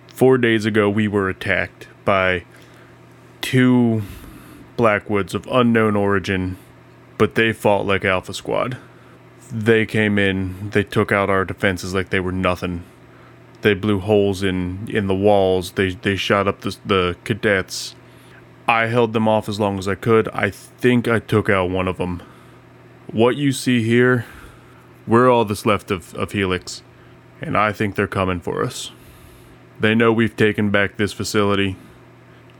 Four 0.07 0.38
days 0.38 0.65
ago, 0.65 0.89
we 0.89 1.07
were 1.07 1.29
attacked 1.29 1.88
by 2.03 2.45
two 3.41 4.01
Blackwoods 4.77 5.33
of 5.33 5.45
unknown 5.47 5.95
origin, 5.95 6.57
but 7.17 7.35
they 7.35 7.53
fought 7.53 7.85
like 7.85 8.03
Alpha 8.03 8.33
Squad. 8.33 8.77
They 9.51 9.85
came 9.85 10.17
in, 10.17 10.71
they 10.71 10.83
took 10.83 11.11
out 11.11 11.29
our 11.29 11.45
defenses 11.45 11.93
like 11.93 12.09
they 12.09 12.19
were 12.19 12.31
nothing. 12.31 12.83
They 13.65 13.73
blew 13.73 13.99
holes 13.99 14.43
in 14.43 14.88
in 14.91 15.08
the 15.08 15.15
walls. 15.15 15.71
They 15.71 15.89
they 15.89 16.17
shot 16.17 16.47
up 16.47 16.62
the 16.62 16.78
the 16.86 17.17
cadets. 17.23 17.95
I 18.67 18.86
held 18.86 19.13
them 19.13 19.28
off 19.28 19.49
as 19.49 19.60
long 19.60 19.80
as 19.80 19.88
I 19.88 19.95
could. 19.95 20.28
I 20.28 20.51
think 20.51 21.08
I 21.08 21.17
took 21.17 21.49
out 21.49 21.71
one 21.71 21.88
of 21.88 21.97
them. 21.97 22.21
What 23.08 23.38
you 23.38 23.51
see 23.51 23.82
here, 23.82 24.28
we're 25.08 25.32
all 25.32 25.45
that's 25.45 25.65
left 25.65 25.89
of, 25.89 26.13
of 26.13 26.34
Helix, 26.34 26.84
and 27.41 27.58
I 27.58 27.71
think 27.71 27.95
they're 27.95 28.06
coming 28.06 28.39
for 28.39 28.63
us. 28.63 28.91
They 29.80 29.95
know 29.95 30.13
we've 30.13 30.38
taken 30.38 30.69
back 30.69 30.97
this 30.97 31.12
facility, 31.12 31.75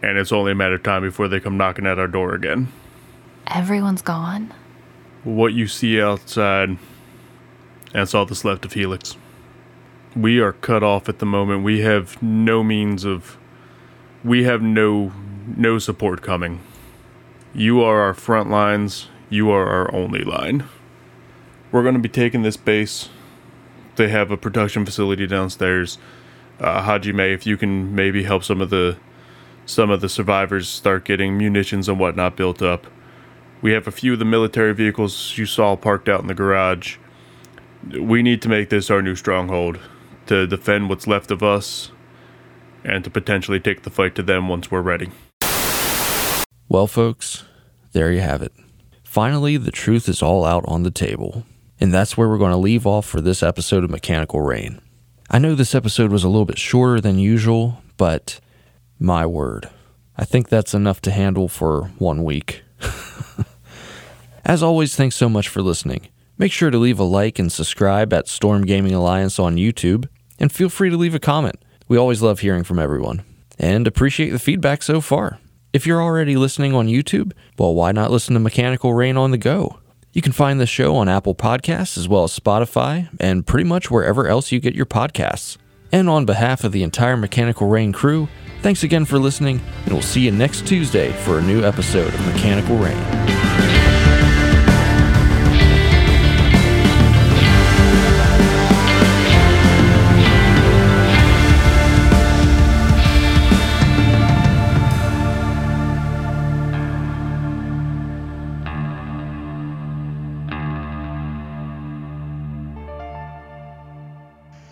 and 0.02 0.18
it's 0.18 0.32
only 0.32 0.54
a 0.54 0.56
matter 0.56 0.74
of 0.74 0.82
time 0.82 1.04
before 1.04 1.28
they 1.28 1.39
come 1.39 1.56
knocking 1.56 1.86
at 1.86 2.00
our 2.00 2.08
door 2.08 2.34
again. 2.34 2.70
Everyone's 3.46 4.02
gone. 4.02 4.52
What 5.24 5.54
you 5.54 5.68
see 5.68 6.02
outside, 6.02 6.80
that's 7.94 8.15
all 8.15 8.26
that's 8.26 8.44
left 8.44 8.65
of 8.65 8.74
Helix. 8.74 9.18
We 10.15 10.39
are 10.39 10.54
cut 10.54 10.82
off 10.82 11.10
at 11.10 11.19
the 11.19 11.25
moment. 11.25 11.63
We 11.63 11.82
have 11.82 12.21
no 12.23 12.63
means 12.63 13.04
of. 13.04 13.38
We 14.23 14.45
have 14.45 14.62
no 14.62 15.12
no 15.45 15.78
support 15.78 16.21
coming. 16.21 16.62
You 17.54 17.82
are 17.82 17.99
our 17.99 18.13
front 18.13 18.49
lines. 18.49 19.10
You 19.30 19.49
are 19.51 19.67
our 19.67 19.93
only 19.93 20.23
line. 20.23 20.63
We're 21.69 21.84
going 21.84 21.95
to 21.95 21.99
be 21.99 22.08
taking 22.08 22.43
this 22.43 22.56
base. 22.56 23.10
They 23.97 24.08
have 24.08 24.32
a 24.32 24.38
production 24.38 24.86
facility 24.86 25.28
downstairs. 25.28 25.97
Uh, 26.62 26.84
Hajime, 26.84 27.34
if 27.34 27.45
you 27.45 27.58
can 27.58 27.93
maybe 27.93 28.23
help 28.23 28.45
some 28.45 28.62
of 28.62 28.69
the 28.69 28.97
some 29.65 29.89
of 29.89 29.99
the 29.99 30.08
survivors 30.08 30.69
start 30.69 31.04
getting 31.04 31.38
munitions 31.38 31.89
and 31.89 31.99
whatnot 31.99 32.38
built 32.38 32.62
up. 32.62 32.88
We 33.62 33.73
have 33.73 33.86
a 33.86 33.91
few 33.91 34.13
of 34.13 34.19
the 34.19 34.25
military 34.25 34.73
vehicles 34.73 35.38
you 35.38 35.45
saw 35.45 35.75
parked 35.75 36.08
out 36.08 36.21
in 36.21 36.28
the 36.28 36.34
garage. 36.34 36.97
We 37.99 38.23
need 38.23 38.41
to 38.43 38.49
make 38.49 38.69
this 38.69 38.89
our 38.89 39.01
new 39.01 39.15
stronghold 39.15 39.80
to 40.28 40.48
defend 40.48 40.90
what's 40.90 41.08
left 41.08 41.32
of 41.32 41.44
us 41.44 41.92
and 42.84 43.04
to 43.04 43.10
potentially 43.10 43.60
take 43.60 43.84
the 43.84 43.90
fight 43.90 44.16
to 44.16 44.24
them 44.24 44.48
once 44.48 44.70
we're 44.70 44.82
ready. 44.82 45.10
Well, 46.70 46.88
folks, 46.88 47.46
there 47.94 48.12
you 48.12 48.22
have 48.22 48.42
it. 48.42 48.54
Finally, 49.04 49.58
the 49.58 49.72
truth 49.72 50.10
is 50.10 50.22
all 50.22 50.46
out 50.46 50.66
on 50.68 50.84
the 50.84 50.92
table. 50.92 51.46
And 51.80 51.94
that's 51.94 52.16
where 52.16 52.30
we're 52.30 52.38
going 52.38 52.52
to 52.52 52.58
leave 52.58 52.88
off 52.88 53.06
for 53.06 53.22
this 53.22 53.44
episode 53.44 53.84
of 53.84 53.90
Mechanical 53.90 54.42
Reign. 54.42 54.82
I 55.30 55.40
know 55.40 55.56
this 55.56 55.76
episode 55.76 56.12
was 56.12 56.24
a 56.24 56.30
little 56.30 56.46
bit 56.46 56.58
shorter 56.58 57.02
than 57.02 57.20
usual, 57.20 57.82
but 57.98 58.40
My 59.00 59.26
word. 59.26 59.70
I 60.18 60.24
think 60.24 60.48
that's 60.48 60.74
enough 60.74 61.02
to 61.02 61.12
handle 61.12 61.50
for 61.50 61.92
one 61.98 62.24
week. 62.24 62.64
As 64.46 64.64
always, 64.64 64.96
thanks 64.96 65.16
so 65.18 65.28
much 65.28 65.50
for 65.50 65.62
listening. 65.62 66.08
Make 66.38 66.52
sure 66.52 66.72
to 66.72 66.78
leave 66.78 67.00
a 67.00 67.04
like 67.04 67.40
and 67.40 67.52
subscribe 67.52 68.14
at 68.14 68.28
Storm 68.28 68.66
Gaming 68.66 68.94
Alliance 68.94 69.40
on 69.40 69.58
YouTube, 69.58 70.08
and 70.39 70.52
feel 70.52 70.69
free 70.69 70.89
to 70.89 70.98
leave 70.98 71.15
a 71.15 71.19
comment. 71.19 71.56
We 71.88 71.98
always 71.98 72.21
love 72.21 72.39
hearing 72.39 72.63
from 72.63 72.80
everyone, 72.80 73.24
and 73.60 73.88
appreciate 73.88 74.32
the 74.32 74.39
feedback 74.39 74.84
so 74.84 75.02
far. 75.02 75.39
If 75.74 75.86
you're 75.86 76.02
already 76.02 76.36
listening 76.36 76.74
on 76.74 76.88
YouTube, 76.88 77.34
well, 77.58 77.76
why 77.76 77.91
not 77.91 78.10
listen 78.10 78.34
to 78.34 78.39
Mechanical 78.39 78.93
Reign 78.93 79.17
on 79.17 79.32
the 79.32 79.38
go? 79.38 79.80
You 80.13 80.21
can 80.21 80.32
find 80.32 80.62
the 80.62 80.65
show 80.65 80.95
on 80.95 81.10
Apple 81.10 81.36
Podcasts 81.36 81.98
as 81.98 82.08
well 82.08 82.24
as 82.24 82.39
Spotify 82.39 83.10
and 83.19 83.45
pretty 83.45 83.65
much 83.65 83.91
wherever 83.91 84.28
else 84.28 84.52
you 84.54 84.62
get 84.62 84.74
your 84.74 84.86
podcasts. 84.86 85.58
And 85.91 86.10
on 86.10 86.26
behalf 86.26 86.63
of 86.63 86.71
the 86.71 86.84
entire 86.84 87.17
Mechanical 87.17 87.67
Reign 87.67 87.91
crew, 87.91 88.30
thanks 88.62 88.84
again 88.84 89.04
for 89.04 89.19
listening, 89.19 89.60
and 89.84 89.93
we'll 89.93 90.02
see 90.02 90.21
you 90.21 90.32
next 90.32 90.65
Tuesday 90.65 91.12
for 91.24 91.39
a 91.39 91.41
new 91.41 91.63
episode 91.63 92.13
of 92.13 92.26
Mechanical 92.34 92.78
Reign. 92.78 93.75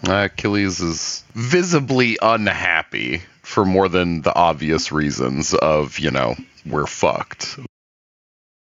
Uh, 0.06 0.26
Achilles 0.26 0.82
is 0.82 1.24
visibly 1.34 2.18
unhappy 2.22 3.22
for 3.42 3.66
more 3.66 3.88
than 3.88 4.22
the 4.22 4.36
obvious 4.36 4.92
reasons 4.92 5.54
of, 5.54 6.00
you 6.00 6.12
know, 6.12 6.36
we're 6.66 6.86
fucked. 6.88 7.58